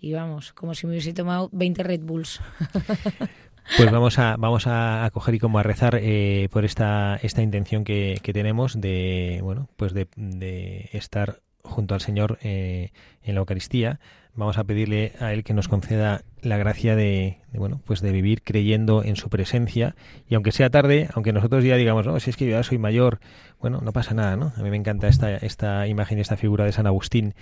y 0.00 0.14
vamos, 0.14 0.54
como 0.54 0.72
si 0.72 0.86
me 0.86 0.94
hubiese 0.94 1.12
tomado 1.12 1.50
20 1.52 1.82
Red 1.82 2.00
Bulls. 2.00 2.40
Pues 3.76 3.92
vamos 3.92 4.18
a, 4.18 4.36
vamos 4.36 4.64
a, 4.66 5.08
coger 5.12 5.34
y 5.36 5.38
como 5.38 5.60
a 5.60 5.62
rezar 5.62 5.96
eh, 6.02 6.48
por 6.50 6.64
esta, 6.64 7.20
esta 7.22 7.40
intención 7.40 7.84
que, 7.84 8.18
que, 8.20 8.32
tenemos 8.32 8.80
de, 8.80 9.38
bueno, 9.44 9.68
pues 9.76 9.92
de, 9.92 10.08
de 10.16 10.88
estar 10.92 11.40
junto 11.62 11.94
al 11.94 12.00
Señor 12.00 12.38
eh, 12.42 12.92
en 13.22 13.34
la 13.34 13.40
Eucaristía, 13.40 14.00
vamos 14.34 14.58
a 14.58 14.64
pedirle 14.64 15.12
a 15.20 15.32
Él 15.32 15.44
que 15.44 15.54
nos 15.54 15.68
conceda 15.68 16.22
la 16.42 16.56
gracia 16.56 16.96
de, 16.96 17.38
de, 17.52 17.58
bueno, 17.58 17.80
pues 17.84 18.00
de 18.00 18.12
vivir 18.12 18.42
creyendo 18.42 19.02
en 19.04 19.16
su 19.16 19.28
presencia 19.28 19.94
y 20.28 20.34
aunque 20.34 20.52
sea 20.52 20.70
tarde, 20.70 21.08
aunque 21.14 21.32
nosotros 21.32 21.64
ya 21.64 21.76
digamos, 21.76 22.06
no, 22.06 22.18
si 22.20 22.30
es 22.30 22.36
que 22.36 22.46
yo 22.46 22.52
ya 22.52 22.62
soy 22.62 22.78
mayor, 22.78 23.20
bueno, 23.60 23.80
no 23.82 23.92
pasa 23.92 24.14
nada, 24.14 24.36
¿no? 24.36 24.52
A 24.56 24.62
mí 24.62 24.70
me 24.70 24.76
encanta 24.76 25.08
esta, 25.08 25.36
esta 25.36 25.86
imagen, 25.86 26.18
esta 26.18 26.36
figura 26.36 26.64
de 26.64 26.72
San 26.72 26.86
Agustín 26.86 27.34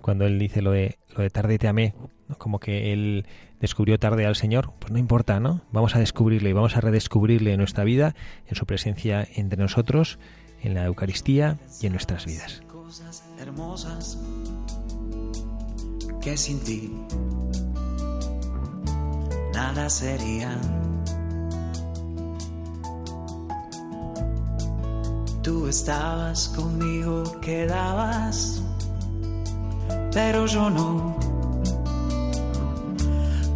cuando 0.00 0.24
él 0.24 0.38
dice 0.38 0.62
lo 0.62 0.70
de 0.72 0.98
lo 1.16 1.22
de 1.22 1.30
tarde 1.30 1.58
te 1.58 1.68
amé, 1.68 1.94
como 2.38 2.60
que 2.60 2.92
él 2.92 3.26
descubrió 3.60 3.98
tarde 3.98 4.26
al 4.26 4.36
Señor, 4.36 4.72
pues 4.78 4.92
no 4.92 4.98
importa, 4.98 5.40
¿no? 5.40 5.62
Vamos 5.72 5.96
a 5.96 5.98
descubrirle 5.98 6.50
y 6.50 6.52
vamos 6.52 6.76
a 6.76 6.80
redescubrirle 6.80 7.52
en 7.52 7.58
nuestra 7.58 7.84
vida, 7.84 8.14
en 8.46 8.54
su 8.54 8.66
presencia 8.66 9.26
entre 9.34 9.58
nosotros, 9.58 10.18
en 10.62 10.74
la 10.74 10.84
Eucaristía 10.84 11.58
y 11.80 11.86
en 11.86 11.92
nuestras 11.92 12.26
vidas 12.26 12.62
hermosas 13.38 14.18
que 16.20 16.36
sin 16.36 16.60
ti 16.60 16.92
nada 19.56 19.88
serían. 19.88 20.60
Tú 25.42 25.66
estabas 25.68 26.48
conmigo, 26.48 27.22
quedabas, 27.40 28.60
pero 30.12 30.46
yo 30.46 30.68
no. 30.68 31.16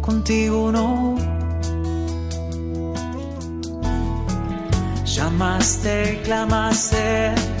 Contigo 0.01 0.71
no. 0.71 1.15
Llamaste, 5.05 6.21
clamaste 6.23 7.60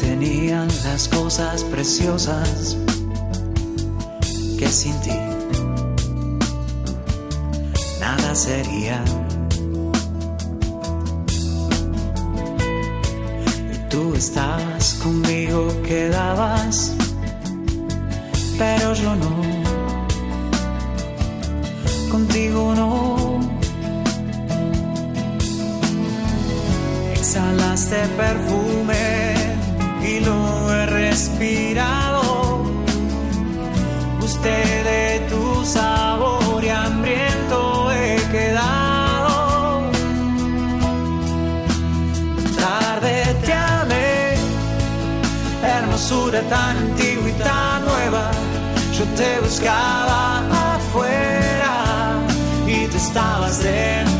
serían 0.00 0.68
las 0.84 1.08
cosas 1.08 1.62
preciosas 1.64 2.76
que 4.58 4.68
sin 4.68 4.98
ti 5.02 5.18
nada 8.00 8.34
sería. 8.34 8.98
Y 13.74 13.78
tú 13.90 14.14
estabas 14.14 14.94
conmigo, 15.02 15.68
quedabas, 15.82 16.94
pero 18.58 18.94
yo 18.94 19.14
no. 19.16 19.34
Contigo 22.10 22.74
no. 22.74 23.40
Exhalaste 27.14 28.00
perfume 28.16 29.19
y 30.02 30.20
lo 30.20 30.72
he 30.72 30.86
respirado. 30.86 32.62
Usted 34.22 34.84
de 34.84 35.26
tu 35.28 35.64
sabor 35.64 36.62
y 36.64 36.68
hambriento 36.68 37.90
he 37.92 38.16
quedado. 38.30 39.82
Tarde 42.58 43.36
te 43.44 43.52
amé, 43.52 44.36
hermosura 45.62 46.40
tan 46.42 46.76
antigua 46.76 47.28
y 47.28 47.32
tan 47.32 47.84
nueva. 47.84 48.30
Yo 48.96 49.04
te 49.16 49.40
buscaba 49.40 50.74
afuera 50.74 52.18
y 52.66 52.86
tú 52.86 52.96
estabas 52.96 53.62
dentro, 53.62 54.19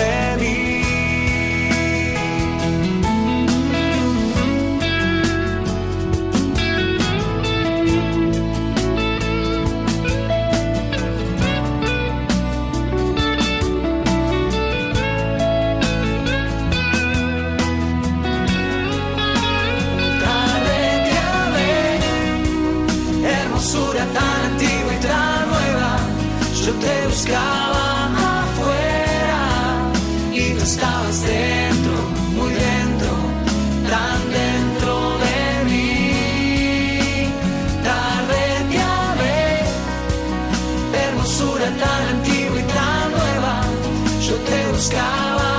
buscaba 44.81 45.53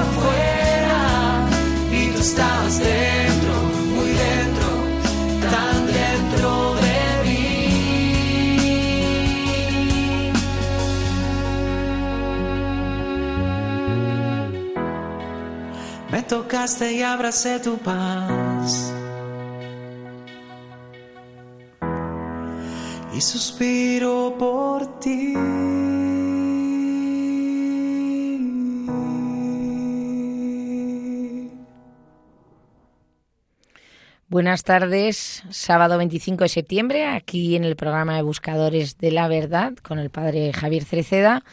afuera 0.00 1.02
y 1.92 2.10
tú 2.12 2.18
estabas 2.18 2.80
dentro, 2.80 3.54
muy 3.94 4.10
dentro, 4.26 4.68
tan 5.52 5.76
dentro 6.00 6.50
de 6.84 7.00
mí. 7.24 7.46
Me 16.10 16.20
tocaste 16.22 16.94
y 16.94 17.02
abracé 17.02 17.60
tu 17.60 17.78
paz. 17.78 18.92
Y 23.14 23.20
suspiro 23.20 24.34
por 24.36 24.98
ti. 24.98 26.13
Buenas 34.26 34.64
tardes, 34.64 35.42
sábado 35.50 35.98
25 35.98 36.44
de 36.44 36.48
septiembre, 36.48 37.06
aquí 37.06 37.56
en 37.56 37.64
el 37.64 37.76
programa 37.76 38.16
de 38.16 38.22
Buscadores 38.22 38.96
de 38.96 39.10
la 39.10 39.28
Verdad 39.28 39.74
con 39.82 39.98
el 39.98 40.08
padre 40.08 40.50
Javier 40.54 40.82
Cereceda, 40.84 41.44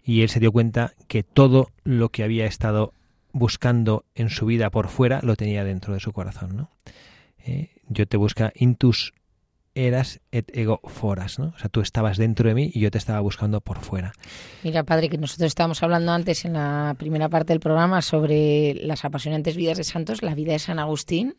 y 0.05 0.23
él 0.23 0.29
se 0.29 0.41
dio 0.41 0.53
cuenta 0.53 0.93
que 1.09 1.23
todo 1.23 1.71
lo 1.83 2.11
que 2.11 2.25
había 2.25 2.47
estado 2.47 2.93
buscando 3.33 4.05
en 4.15 4.31
su 4.31 4.47
vida 4.47 4.71
por 4.71 4.89
fuera 4.89 5.21
lo 5.23 5.37
tenía 5.37 5.65
dentro 5.65 5.95
de 5.95 6.01
su 6.01 6.13
corazón, 6.13 6.57
¿no? 6.57 6.71
Eh, 7.45 7.71
yo 7.89 8.07
te 8.07 8.17
busca 8.17 8.53
intus 8.55 9.13
eras 9.75 10.21
et 10.33 10.51
ego 10.57 10.81
foras, 10.85 11.39
¿no? 11.39 11.53
O 11.57 11.59
sea, 11.59 11.69
tú 11.69 11.81
estabas 11.81 12.17
dentro 12.17 12.49
de 12.49 12.55
mí 12.55 12.71
y 12.73 12.81
yo 12.81 12.91
te 12.91 12.99
estaba 12.99 13.21
buscando 13.21 13.61
por 13.61 13.81
fuera. 13.81 14.13
Mira, 14.63 14.85
padre, 14.85 15.09
que 15.09 15.19
nosotros 15.19 15.49
estábamos 15.49 15.83
hablando 15.83 16.13
antes 16.13 16.45
en 16.45 16.55
la 16.55 16.95
primera 16.99 17.29
parte 17.29 17.53
del 17.53 17.61
programa 17.61 18.03
sobre 18.03 18.75
las 18.75 19.05
apasionantes 19.05 19.57
vidas 19.57 19.79
de 19.79 19.85
santos. 19.85 20.23
La 20.23 20.35
vida 20.35 20.53
de 20.53 20.59
San 20.59 20.79
Agustín 20.79 21.37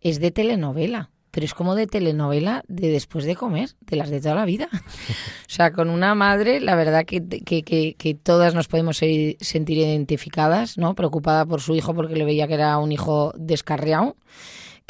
es 0.00 0.20
de 0.20 0.30
telenovela. 0.30 1.10
pero 1.30 1.46
es 1.46 1.54
como 1.54 1.76
de 1.76 1.86
telenovela 1.86 2.64
de 2.66 2.88
después 2.88 3.24
de 3.24 3.36
comer, 3.36 3.70
de 3.82 3.96
las 3.96 4.10
de 4.10 4.20
toda 4.20 4.34
la 4.34 4.44
vida. 4.44 4.68
o 4.72 5.48
sea, 5.48 5.72
con 5.72 5.88
una 5.88 6.14
madre, 6.14 6.60
la 6.60 6.74
verdad 6.74 7.04
que, 7.06 7.22
que, 7.22 7.62
que, 7.96 8.14
todas 8.14 8.54
nos 8.54 8.66
podemos 8.66 8.96
sentir 8.96 9.78
identificadas, 9.78 10.76
¿no? 10.76 10.94
Preocupada 10.94 11.46
por 11.46 11.60
su 11.60 11.76
hijo 11.76 11.94
porque 11.94 12.16
le 12.16 12.24
veía 12.24 12.48
que 12.48 12.54
era 12.54 12.78
un 12.78 12.90
hijo 12.90 13.32
descarriado, 13.36 14.16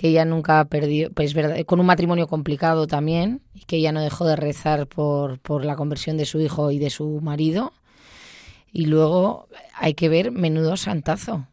que 0.00 0.08
ella 0.08 0.24
nunca 0.24 0.64
perdió, 0.64 1.12
pues 1.12 1.34
verdad, 1.34 1.62
con 1.66 1.78
un 1.78 1.84
matrimonio 1.84 2.26
complicado 2.26 2.86
también, 2.86 3.42
y 3.52 3.66
que 3.66 3.76
ella 3.76 3.92
no 3.92 4.00
dejó 4.00 4.24
de 4.24 4.34
rezar 4.34 4.86
por, 4.86 5.38
por 5.40 5.62
la 5.62 5.76
conversión 5.76 6.16
de 6.16 6.24
su 6.24 6.40
hijo 6.40 6.70
y 6.70 6.78
de 6.78 6.88
su 6.88 7.20
marido. 7.20 7.74
Y 8.72 8.86
luego 8.86 9.46
hay 9.74 9.92
que 9.92 10.08
ver 10.08 10.32
menudo 10.32 10.78
santazo. 10.78 11.48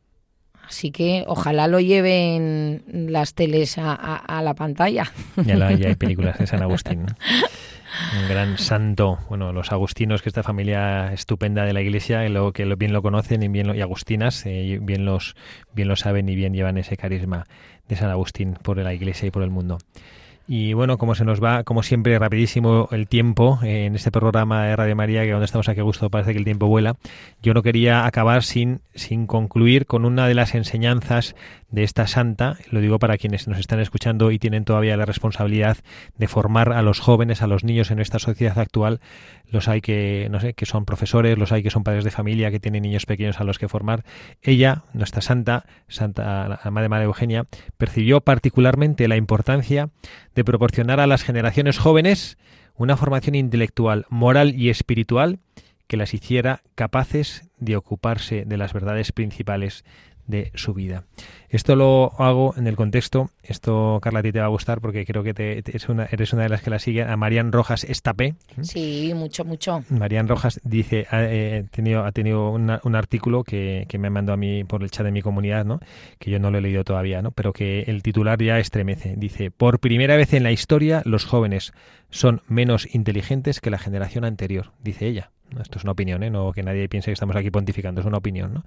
Así 0.65 0.91
que 0.91 1.25
ojalá 1.27 1.67
lo 1.67 1.81
lleven 1.81 2.85
las 2.87 3.33
teles 3.33 3.77
a, 3.77 4.41
la 4.41 4.53
pantalla. 4.53 5.11
Ya, 5.45 5.67
hay 5.67 5.95
películas 5.99 6.37
de 6.37 6.47
San 6.47 6.61
Agustín. 6.61 7.05
Un 8.21 8.29
gran 8.29 8.57
santo. 8.57 9.19
Bueno, 9.27 9.51
los 9.51 9.71
agustinos, 9.71 10.21
que 10.21 10.29
esta 10.29 10.43
familia 10.43 11.11
estupenda 11.11 11.65
de 11.65 11.73
la 11.73 11.81
iglesia, 11.81 12.27
lo, 12.29 12.53
que 12.53 12.63
bien 12.75 12.93
lo 12.93 13.01
conocen 13.01 13.43
y, 13.43 13.47
bien 13.47 13.75
y 13.75 13.81
agustinas, 13.81 14.45
eh, 14.45 14.79
bien, 14.81 15.05
los, 15.05 15.35
bien 15.73 15.87
lo 15.87 15.95
saben 15.95 16.29
y 16.29 16.35
bien 16.35 16.53
llevan 16.53 16.77
ese 16.77 16.95
carisma 16.95 17.45
de 17.87 17.95
San 17.95 18.09
Agustín 18.09 18.57
por 18.61 18.77
la 18.77 18.93
iglesia 18.93 19.27
y 19.27 19.31
por 19.31 19.43
el 19.43 19.49
mundo. 19.49 19.77
Y 20.49 20.71
bueno, 20.71 20.97
como 20.97 21.13
se 21.13 21.25
nos 21.25 21.43
va, 21.43 21.65
como 21.65 21.83
siempre, 21.83 22.17
rapidísimo 22.17 22.87
el 22.93 23.09
tiempo 23.09 23.59
eh, 23.63 23.85
en 23.85 23.95
este 23.95 24.11
programa 24.11 24.63
de 24.63 24.77
Radio 24.77 24.95
María, 24.95 25.23
que 25.23 25.31
donde 25.31 25.45
estamos 25.45 25.67
aquí 25.67 25.81
a 25.81 25.83
gusto 25.83 26.09
parece 26.09 26.31
que 26.31 26.37
el 26.37 26.45
tiempo 26.45 26.67
vuela, 26.67 26.95
yo 27.43 27.53
no 27.53 27.63
quería 27.63 28.05
acabar 28.05 28.43
sin, 28.43 28.79
sin 28.95 29.27
concluir 29.27 29.85
con 29.85 30.05
una 30.05 30.25
de 30.25 30.35
las 30.35 30.55
enseñanzas 30.55 31.35
de 31.69 31.83
esta 31.83 32.07
santa, 32.07 32.57
lo 32.71 32.79
digo 32.79 32.97
para 32.97 33.17
quienes 33.17 33.49
nos 33.49 33.59
están 33.59 33.81
escuchando 33.81 34.31
y 34.31 34.39
tienen 34.39 34.63
todavía 34.63 34.95
la 34.95 35.03
responsabilidad 35.03 35.79
de 36.17 36.27
formar 36.29 36.71
a 36.71 36.81
los 36.81 37.01
jóvenes, 37.01 37.41
a 37.41 37.47
los 37.47 37.65
niños 37.65 37.91
en 37.91 37.99
esta 37.99 38.17
sociedad 38.17 38.57
actual, 38.57 39.01
los 39.49 39.67
hay 39.67 39.81
que, 39.81 40.27
no 40.29 40.39
sé, 40.39 40.53
que 40.53 40.65
son 40.65 40.85
profesores, 40.85 41.37
los 41.37 41.51
hay 41.51 41.63
que 41.63 41.69
son 41.69 41.83
padres 41.83 42.03
de 42.03 42.11
familia, 42.11 42.51
que 42.51 42.59
tienen 42.59 42.83
niños 42.83 43.05
pequeños 43.05 43.39
a 43.39 43.43
los 43.43 43.59
que 43.59 43.67
formar. 43.67 44.03
Ella, 44.41 44.83
nuestra 44.93 45.21
santa, 45.21 45.65
Santa 45.87 46.59
la 46.63 46.71
Madre 46.71 46.89
María 46.89 47.05
Eugenia, 47.05 47.45
percibió 47.77 48.21
particularmente 48.21 49.07
la 49.07 49.15
importancia 49.15 49.89
de 50.35 50.43
proporcionar 50.43 50.99
a 50.99 51.07
las 51.07 51.23
generaciones 51.23 51.77
jóvenes 51.77 52.37
una 52.75 52.97
formación 52.97 53.35
intelectual, 53.35 54.05
moral 54.09 54.53
y 54.55 54.69
espiritual 54.69 55.39
que 55.87 55.97
las 55.97 56.13
hiciera 56.13 56.61
capaces 56.75 57.49
de 57.57 57.75
ocuparse 57.75 58.43
de 58.45 58.57
las 58.57 58.73
verdades 58.73 59.11
principales 59.11 59.83
de 60.27 60.51
su 60.53 60.73
vida. 60.73 61.03
Esto 61.49 61.77
lo 61.77 62.11
hago 62.19 62.53
en 62.57 62.67
el 62.67 62.75
contexto, 62.75 63.31
esto 63.41 63.99
Carla 64.01 64.19
a 64.19 64.23
ti 64.23 64.33
te 64.33 64.39
va 64.39 64.45
a 64.45 64.49
gustar 64.49 64.81
porque 64.81 65.05
creo 65.05 65.23
que 65.23 65.33
te, 65.33 65.59
eres 65.59 66.33
una 66.33 66.43
de 66.43 66.49
las 66.49 66.61
que 66.61 66.69
la 66.69 66.79
sigue, 66.79 67.03
a 67.03 67.15
Marian 67.15 67.51
Rojas 67.53 67.85
Estapé. 67.85 68.35
Sí, 68.61 69.13
mucho, 69.15 69.45
mucho. 69.45 69.83
Marian 69.89 70.27
Rojas 70.27 70.59
dice, 70.63 71.07
ha, 71.09 71.23
eh, 71.23 71.65
tenido, 71.71 72.03
ha 72.03 72.11
tenido 72.11 72.51
un 72.51 72.95
artículo 72.95 73.43
que, 73.43 73.85
que, 73.87 73.97
me 73.97 74.09
mandado 74.09 74.33
a 74.33 74.37
mí 74.37 74.65
por 74.65 74.83
el 74.83 74.91
chat 74.91 75.05
de 75.05 75.11
mi 75.11 75.21
comunidad, 75.21 75.65
¿no? 75.65 75.79
que 76.19 76.31
yo 76.31 76.39
no 76.39 76.51
lo 76.51 76.57
he 76.57 76.61
leído 76.61 76.83
todavía, 76.83 77.21
¿no? 77.21 77.31
pero 77.31 77.53
que 77.53 77.83
el 77.83 78.03
titular 78.03 78.41
ya 78.41 78.59
estremece. 78.59 79.15
Dice, 79.15 79.49
por 79.49 79.79
primera 79.79 80.17
vez 80.17 80.33
en 80.33 80.43
la 80.43 80.51
historia 80.51 81.01
los 81.05 81.25
jóvenes 81.25 81.71
son 82.09 82.41
menos 82.47 82.93
inteligentes 82.93 83.61
que 83.61 83.69
la 83.69 83.77
generación 83.77 84.25
anterior, 84.25 84.71
dice 84.83 85.07
ella. 85.07 85.31
Esto 85.61 85.77
es 85.77 85.83
una 85.83 85.93
opinión, 85.93 86.23
¿eh? 86.23 86.29
no 86.29 86.51
que 86.51 86.63
nadie 86.63 86.89
piense 86.89 87.05
que 87.09 87.13
estamos 87.13 87.35
aquí 87.37 87.51
pontificando, 87.51 88.01
es 88.01 88.07
una 88.07 88.17
opinión. 88.17 88.53
¿no? 88.53 88.65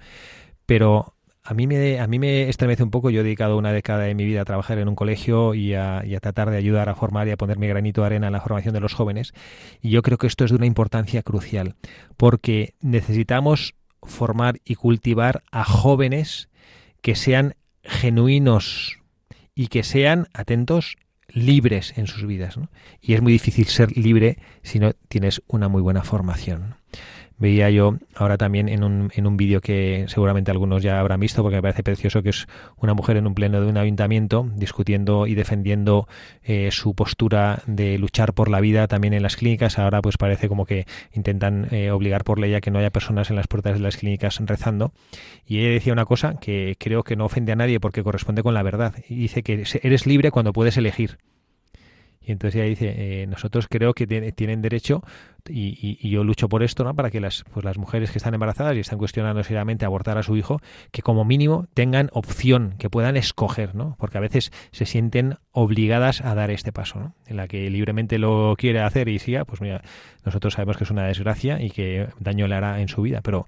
Pero 0.66 1.14
a 1.42 1.54
mí 1.54 1.66
me 1.66 1.98
a 1.98 2.06
mí 2.06 2.18
me 2.18 2.48
estremece 2.48 2.82
un 2.82 2.90
poco. 2.90 3.10
Yo 3.10 3.20
he 3.20 3.24
dedicado 3.24 3.56
una 3.56 3.72
década 3.72 4.04
de 4.04 4.14
mi 4.14 4.24
vida 4.24 4.42
a 4.42 4.44
trabajar 4.44 4.78
en 4.78 4.88
un 4.88 4.94
colegio 4.94 5.54
y 5.54 5.74
a, 5.74 6.02
tratar 6.20 6.50
de 6.50 6.56
ayudar 6.56 6.88
a 6.88 6.94
formar 6.94 7.28
y 7.28 7.30
a 7.30 7.36
poner 7.36 7.58
mi 7.58 7.66
granito 7.66 8.02
de 8.02 8.08
arena 8.08 8.26
en 8.26 8.32
la 8.32 8.40
formación 8.40 8.74
de 8.74 8.80
los 8.80 8.94
jóvenes. 8.94 9.32
Y 9.80 9.90
yo 9.90 10.02
creo 10.02 10.18
que 10.18 10.26
esto 10.26 10.44
es 10.44 10.50
de 10.50 10.56
una 10.56 10.66
importancia 10.66 11.22
crucial, 11.22 11.76
porque 12.16 12.74
necesitamos 12.80 13.74
formar 14.02 14.60
y 14.64 14.74
cultivar 14.74 15.42
a 15.50 15.64
jóvenes 15.64 16.48
que 17.02 17.14
sean 17.14 17.54
genuinos 17.82 18.98
y 19.54 19.68
que 19.68 19.82
sean 19.82 20.28
atentos 20.34 20.96
libres 21.28 21.96
en 21.96 22.06
sus 22.06 22.26
vidas. 22.26 22.58
Y 23.00 23.14
es 23.14 23.22
muy 23.22 23.32
difícil 23.32 23.66
ser 23.66 23.96
libre 23.96 24.38
si 24.62 24.78
no 24.78 24.92
tienes 25.08 25.42
una 25.46 25.68
muy 25.68 25.80
buena 25.80 26.02
formación 26.02 26.79
veía 27.40 27.70
yo 27.70 27.96
ahora 28.14 28.36
también 28.36 28.68
en 28.68 28.84
un, 28.84 29.10
en 29.14 29.26
un 29.26 29.36
vídeo 29.36 29.60
que 29.60 30.04
seguramente 30.08 30.50
algunos 30.50 30.82
ya 30.82 31.00
habrán 31.00 31.18
visto 31.18 31.42
porque 31.42 31.56
me 31.56 31.62
parece 31.62 31.82
precioso 31.82 32.22
que 32.22 32.28
es 32.28 32.46
una 32.76 32.94
mujer 32.94 33.16
en 33.16 33.26
un 33.26 33.34
pleno 33.34 33.60
de 33.60 33.66
un 33.66 33.78
ayuntamiento 33.78 34.48
discutiendo 34.54 35.26
y 35.26 35.34
defendiendo 35.34 36.06
eh, 36.44 36.68
su 36.70 36.94
postura 36.94 37.62
de 37.66 37.98
luchar 37.98 38.34
por 38.34 38.48
la 38.50 38.60
vida 38.60 38.86
también 38.86 39.14
en 39.14 39.22
las 39.22 39.36
clínicas. 39.36 39.78
Ahora 39.78 40.02
pues 40.02 40.18
parece 40.18 40.48
como 40.48 40.66
que 40.66 40.86
intentan 41.12 41.66
eh, 41.70 41.90
obligar 41.90 42.24
por 42.24 42.38
ley 42.38 42.54
a 42.54 42.60
que 42.60 42.70
no 42.70 42.78
haya 42.78 42.90
personas 42.90 43.30
en 43.30 43.36
las 43.36 43.48
puertas 43.48 43.74
de 43.74 43.80
las 43.80 43.96
clínicas 43.96 44.38
rezando. 44.44 44.92
Y 45.46 45.60
ella 45.60 45.70
decía 45.70 45.92
una 45.94 46.04
cosa 46.04 46.34
que 46.34 46.76
creo 46.78 47.02
que 47.02 47.16
no 47.16 47.24
ofende 47.24 47.52
a 47.52 47.56
nadie 47.56 47.80
porque 47.80 48.04
corresponde 48.04 48.42
con 48.42 48.52
la 48.52 48.62
verdad. 48.62 48.94
Y 49.08 49.16
dice 49.16 49.42
que 49.42 49.64
eres 49.82 50.06
libre 50.06 50.30
cuando 50.30 50.52
puedes 50.52 50.76
elegir 50.76 51.18
y 52.22 52.32
entonces 52.32 52.60
ella 52.60 52.68
dice, 52.68 53.22
eh, 53.22 53.26
nosotros 53.26 53.66
creo 53.68 53.94
que 53.94 54.06
tienen 54.06 54.60
derecho, 54.62 55.02
y, 55.48 56.08
yo 56.10 56.22
lucho 56.22 56.48
por 56.48 56.62
esto, 56.62 56.84
¿no? 56.84 56.94
para 56.94 57.10
que 57.10 57.20
las, 57.20 57.44
pues 57.52 57.64
las 57.64 57.78
mujeres 57.78 58.10
que 58.10 58.18
están 58.18 58.34
embarazadas 58.34 58.76
y 58.76 58.80
están 58.80 58.98
cuestionando 58.98 59.42
seriamente 59.42 59.84
abortar 59.84 60.18
a 60.18 60.22
su 60.22 60.36
hijo, 60.36 60.60
que 60.90 61.02
como 61.02 61.24
mínimo 61.24 61.66
tengan 61.74 62.10
opción, 62.12 62.74
que 62.78 62.90
puedan 62.90 63.16
escoger, 63.16 63.74
¿no? 63.74 63.96
porque 63.98 64.18
a 64.18 64.20
veces 64.20 64.52
se 64.70 64.86
sienten 64.86 65.38
obligadas 65.52 66.20
a 66.20 66.34
dar 66.34 66.50
este 66.50 66.72
paso, 66.72 67.00
¿no? 67.00 67.14
en 67.26 67.36
la 67.36 67.48
que 67.48 67.70
libremente 67.70 68.18
lo 68.18 68.54
quiere 68.58 68.80
hacer 68.80 69.08
y 69.08 69.18
siga, 69.18 69.44
pues 69.44 69.60
mira, 69.60 69.82
nosotros 70.24 70.54
sabemos 70.54 70.76
que 70.76 70.84
es 70.84 70.90
una 70.90 71.06
desgracia 71.06 71.60
y 71.62 71.70
que 71.70 72.08
daño 72.18 72.46
le 72.46 72.54
hará 72.54 72.80
en 72.80 72.88
su 72.88 73.02
vida, 73.02 73.20
pero 73.22 73.46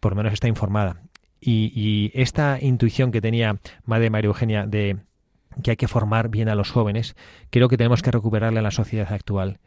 por 0.00 0.12
lo 0.12 0.16
menos 0.16 0.32
está 0.32 0.48
informada. 0.48 1.02
Y, 1.40 1.72
y 1.74 2.12
esta 2.14 2.58
intuición 2.60 3.10
que 3.10 3.20
tenía 3.20 3.58
Madre 3.84 4.10
María 4.10 4.28
Eugenia 4.28 4.64
de 4.64 4.98
que 5.62 5.72
hay 5.72 5.76
que 5.76 5.88
formar 5.88 6.28
bien 6.28 6.48
a 6.48 6.54
los 6.54 6.70
jóvenes, 6.70 7.14
creo 7.50 7.68
que 7.68 7.76
tenemos 7.76 8.02
que 8.02 8.10
recuperarla 8.10 8.60
en 8.60 8.64
la 8.64 8.70
sociedad 8.70 9.12
actual. 9.12 9.58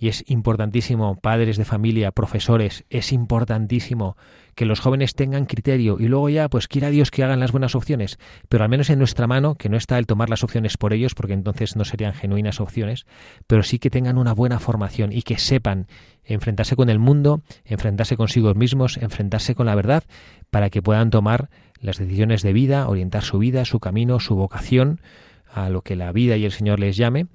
Y 0.00 0.08
es 0.08 0.24
importantísimo, 0.28 1.16
padres 1.16 1.58
de 1.58 1.66
familia, 1.66 2.10
profesores, 2.10 2.84
es 2.88 3.12
importantísimo 3.12 4.16
que 4.54 4.64
los 4.64 4.80
jóvenes 4.80 5.14
tengan 5.14 5.44
criterio 5.44 5.98
y 6.00 6.08
luego 6.08 6.30
ya, 6.30 6.48
pues 6.48 6.68
quiera 6.68 6.88
Dios 6.88 7.10
que 7.10 7.22
hagan 7.22 7.38
las 7.38 7.52
buenas 7.52 7.74
opciones, 7.74 8.18
pero 8.48 8.64
al 8.64 8.70
menos 8.70 8.88
en 8.88 8.98
nuestra 8.98 9.26
mano, 9.26 9.56
que 9.56 9.68
no 9.68 9.76
está 9.76 9.98
el 9.98 10.06
tomar 10.06 10.30
las 10.30 10.42
opciones 10.42 10.78
por 10.78 10.94
ellos, 10.94 11.14
porque 11.14 11.34
entonces 11.34 11.76
no 11.76 11.84
serían 11.84 12.14
genuinas 12.14 12.60
opciones, 12.60 13.04
pero 13.46 13.62
sí 13.62 13.78
que 13.78 13.90
tengan 13.90 14.16
una 14.16 14.32
buena 14.32 14.58
formación 14.58 15.12
y 15.12 15.20
que 15.20 15.36
sepan 15.36 15.86
enfrentarse 16.24 16.76
con 16.76 16.88
el 16.88 16.98
mundo, 16.98 17.42
enfrentarse 17.66 18.16
consigo 18.16 18.54
mismos, 18.54 18.96
enfrentarse 18.96 19.54
con 19.54 19.66
la 19.66 19.74
verdad, 19.74 20.04
para 20.50 20.70
que 20.70 20.80
puedan 20.80 21.10
tomar 21.10 21.50
las 21.80 21.98
decisiones 21.98 22.42
de 22.42 22.54
vida, 22.54 22.88
orientar 22.88 23.22
su 23.22 23.38
vida, 23.38 23.66
su 23.66 23.80
camino, 23.80 24.18
su 24.18 24.34
vocación, 24.34 25.00
a 25.52 25.68
lo 25.68 25.82
que 25.82 25.96
la 25.96 26.12
vida 26.12 26.36
y 26.36 26.44
el 26.44 26.52
Señor 26.52 26.80
les 26.80 26.96
llame, 26.96 27.26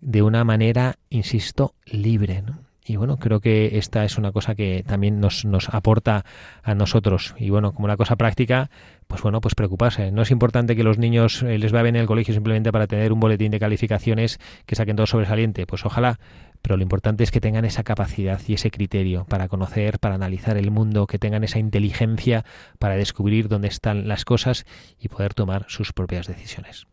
de 0.00 0.22
una 0.22 0.44
manera, 0.44 0.98
insisto, 1.10 1.74
libre. 1.84 2.42
Y 2.88 2.94
bueno, 2.96 3.16
creo 3.16 3.40
que 3.40 3.78
esta 3.78 4.04
es 4.04 4.16
una 4.16 4.30
cosa 4.30 4.54
que 4.54 4.84
también 4.86 5.18
nos, 5.18 5.44
nos 5.44 5.68
aporta 5.70 6.24
a 6.62 6.74
nosotros. 6.76 7.34
Y 7.36 7.50
bueno, 7.50 7.72
como 7.72 7.86
una 7.86 7.96
cosa 7.96 8.14
práctica, 8.14 8.70
pues 9.08 9.22
bueno, 9.22 9.40
pues 9.40 9.56
preocuparse. 9.56 10.12
No 10.12 10.22
es 10.22 10.30
importante 10.30 10.76
que 10.76 10.84
los 10.84 10.96
niños 10.96 11.42
eh, 11.42 11.58
les 11.58 11.72
vayan 11.72 11.96
en 11.96 12.02
el 12.02 12.06
colegio 12.06 12.32
simplemente 12.32 12.70
para 12.70 12.86
tener 12.86 13.12
un 13.12 13.18
boletín 13.18 13.50
de 13.50 13.58
calificaciones 13.58 14.38
que 14.66 14.76
saquen 14.76 14.94
todo 14.94 15.06
sobresaliente. 15.06 15.66
Pues 15.66 15.84
ojalá, 15.84 16.20
pero 16.62 16.76
lo 16.76 16.82
importante 16.84 17.24
es 17.24 17.32
que 17.32 17.40
tengan 17.40 17.64
esa 17.64 17.82
capacidad 17.82 18.40
y 18.46 18.54
ese 18.54 18.70
criterio 18.70 19.24
para 19.24 19.48
conocer, 19.48 19.98
para 19.98 20.14
analizar 20.14 20.56
el 20.56 20.70
mundo, 20.70 21.08
que 21.08 21.18
tengan 21.18 21.42
esa 21.42 21.58
inteligencia 21.58 22.44
para 22.78 22.94
descubrir 22.94 23.48
dónde 23.48 23.66
están 23.66 24.06
las 24.06 24.24
cosas 24.24 24.64
y 25.00 25.08
poder 25.08 25.34
tomar 25.34 25.64
sus 25.68 25.92
propias 25.92 26.28
decisiones. 26.28 26.86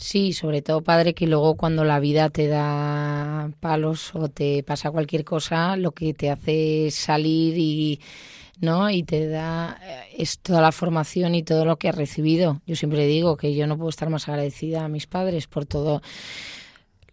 Sí, 0.00 0.32
sobre 0.32 0.62
todo 0.62 0.80
padre 0.82 1.12
que 1.14 1.26
luego 1.26 1.56
cuando 1.56 1.84
la 1.84 2.00
vida 2.00 2.30
te 2.30 2.48
da 2.48 3.50
palos 3.60 4.14
o 4.14 4.28
te 4.30 4.62
pasa 4.62 4.90
cualquier 4.90 5.24
cosa, 5.24 5.76
lo 5.76 5.92
que 5.92 6.14
te 6.14 6.30
hace 6.30 6.90
salir 6.90 7.58
y 7.58 8.00
no 8.60 8.88
y 8.90 9.02
te 9.02 9.28
da 9.28 9.78
eh, 9.82 10.14
es 10.16 10.38
toda 10.38 10.62
la 10.62 10.72
formación 10.72 11.34
y 11.34 11.42
todo 11.42 11.66
lo 11.66 11.76
que 11.76 11.90
has 11.90 11.94
recibido. 11.96 12.62
Yo 12.66 12.76
siempre 12.76 13.06
digo 13.06 13.36
que 13.36 13.54
yo 13.54 13.66
no 13.66 13.76
puedo 13.76 13.90
estar 13.90 14.08
más 14.08 14.26
agradecida 14.28 14.84
a 14.84 14.88
mis 14.88 15.06
padres 15.06 15.46
por 15.46 15.66
todo 15.66 16.00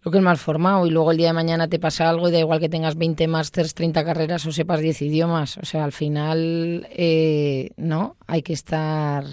lo 0.02 0.10
que 0.10 0.20
me 0.22 0.30
has 0.30 0.40
formado 0.40 0.86
y 0.86 0.90
luego 0.90 1.10
el 1.10 1.18
día 1.18 1.28
de 1.28 1.34
mañana 1.34 1.68
te 1.68 1.78
pasa 1.78 2.08
algo 2.08 2.28
y 2.30 2.32
da 2.32 2.38
igual 2.38 2.58
que 2.58 2.70
tengas 2.70 2.96
20 2.96 3.28
másters, 3.28 3.74
30 3.74 4.02
carreras 4.02 4.46
o 4.46 4.52
sepas 4.52 4.80
10 4.80 5.02
idiomas. 5.02 5.58
O 5.58 5.66
sea, 5.66 5.84
al 5.84 5.92
final, 5.92 6.88
eh, 6.90 7.70
no, 7.76 8.16
hay 8.26 8.40
que 8.40 8.54
estar, 8.54 9.24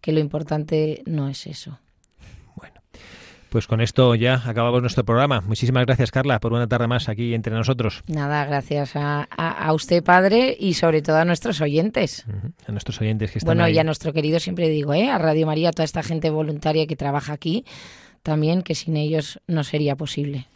que 0.00 0.10
lo 0.10 0.18
importante 0.18 1.02
no 1.06 1.28
es 1.28 1.46
eso. 1.46 1.78
Pues 3.52 3.66
con 3.66 3.82
esto 3.82 4.14
ya 4.14 4.42
acabamos 4.46 4.80
nuestro 4.80 5.04
programa. 5.04 5.42
Muchísimas 5.42 5.84
gracias, 5.84 6.10
Carla, 6.10 6.40
por 6.40 6.54
una 6.54 6.66
tarde 6.66 6.86
más 6.86 7.10
aquí 7.10 7.34
entre 7.34 7.52
nosotros. 7.52 8.02
Nada, 8.06 8.46
gracias 8.46 8.92
a, 8.94 9.26
usted, 9.74 10.02
padre, 10.02 10.56
y 10.58 10.72
sobre 10.72 11.02
todo 11.02 11.18
a 11.18 11.26
nuestros 11.26 11.60
oyentes. 11.60 12.24
A 12.66 12.72
nuestros 12.72 12.98
oyentes 13.02 13.30
que 13.30 13.40
están 13.40 13.58
Bueno, 13.58 13.68
y 13.68 13.78
a 13.78 13.84
nuestro 13.84 14.14
querido, 14.14 14.40
siempre 14.40 14.70
digo, 14.70 14.94
¿eh? 14.94 15.10
a 15.10 15.18
Radio 15.18 15.46
María, 15.46 15.68
a 15.68 15.72
toda 15.72 15.84
esta 15.84 16.02
gente 16.02 16.30
voluntaria 16.30 16.86
que 16.86 16.96
trabaja 16.96 17.34
aquí 17.34 17.66
también 18.22 18.62
que 18.62 18.74
sin 18.74 18.96
ellos 18.96 19.40
no 19.46 19.64
sería 19.64 19.96
posible. 19.96 20.48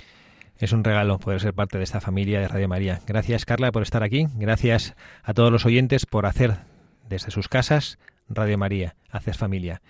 Es 0.58 0.72
un 0.72 0.84
regalo 0.84 1.18
poder 1.18 1.40
ser 1.40 1.52
parte 1.52 1.76
de 1.76 1.84
esta 1.84 2.00
familia 2.00 2.40
de 2.40 2.48
Radio 2.48 2.66
María. 2.66 3.00
Gracias 3.06 3.44
Carla 3.44 3.72
por 3.72 3.82
estar 3.82 4.02
aquí. 4.02 4.26
Gracias 4.36 4.94
a 5.22 5.34
todos 5.34 5.52
los 5.52 5.66
oyentes 5.66 6.06
por 6.06 6.24
hacer 6.24 6.56
desde 7.10 7.30
sus 7.30 7.48
casas 7.48 7.98
Radio 8.28 8.56
María, 8.56 8.96
haces 9.10 9.36
familia. 9.36 9.82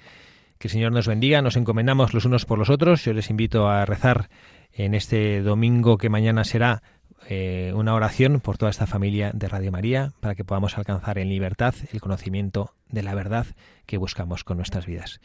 Que 0.59 0.69
el 0.69 0.73
Señor 0.73 0.93
nos 0.93 1.07
bendiga, 1.07 1.43
nos 1.43 1.57
encomendamos 1.57 2.15
los 2.15 2.25
unos 2.25 2.45
por 2.47 2.59
los 2.59 2.71
otros. 2.71 3.05
Yo 3.05 3.13
les 3.13 3.31
invito 3.31 3.69
a 3.69 3.85
rezar 3.85 4.29
en 4.73 4.95
este 4.95 5.43
domingo 5.43 5.99
que 5.99 6.09
mañana 6.09 6.45
será 6.45 6.83
eh, 7.29 7.73
una 7.75 7.95
oración 7.95 8.41
por 8.41 8.57
toda 8.57 8.71
esta 8.71 8.87
familia 8.87 9.33
de 9.35 9.49
Radio 9.49 9.73
María 9.73 10.13
para 10.21 10.35
que 10.35 10.45
podamos 10.45 10.79
alcanzar 10.79 11.19
en 11.19 11.29
libertad 11.29 11.75
el 11.93 12.01
conocimiento 12.01 12.75
de 12.89 13.03
la 13.03 13.15
verdad 13.15 13.47
que 13.85 13.99
buscamos 13.99 14.45
con 14.45 14.59
nuestras 14.59 14.87
vidas. 14.87 15.21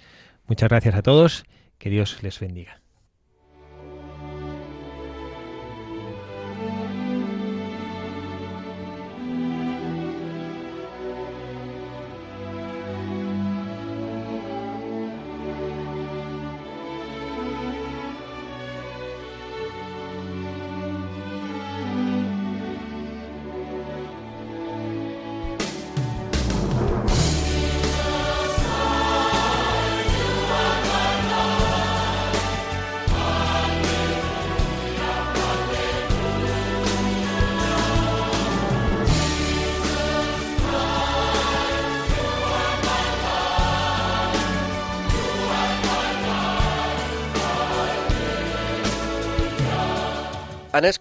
Muchas 0.48 0.70
gracias 0.70 0.96
a 0.96 1.02
todos, 1.02 1.46
que 1.78 1.90
Dios 1.90 2.24
les 2.24 2.40
bendiga. 2.40 2.82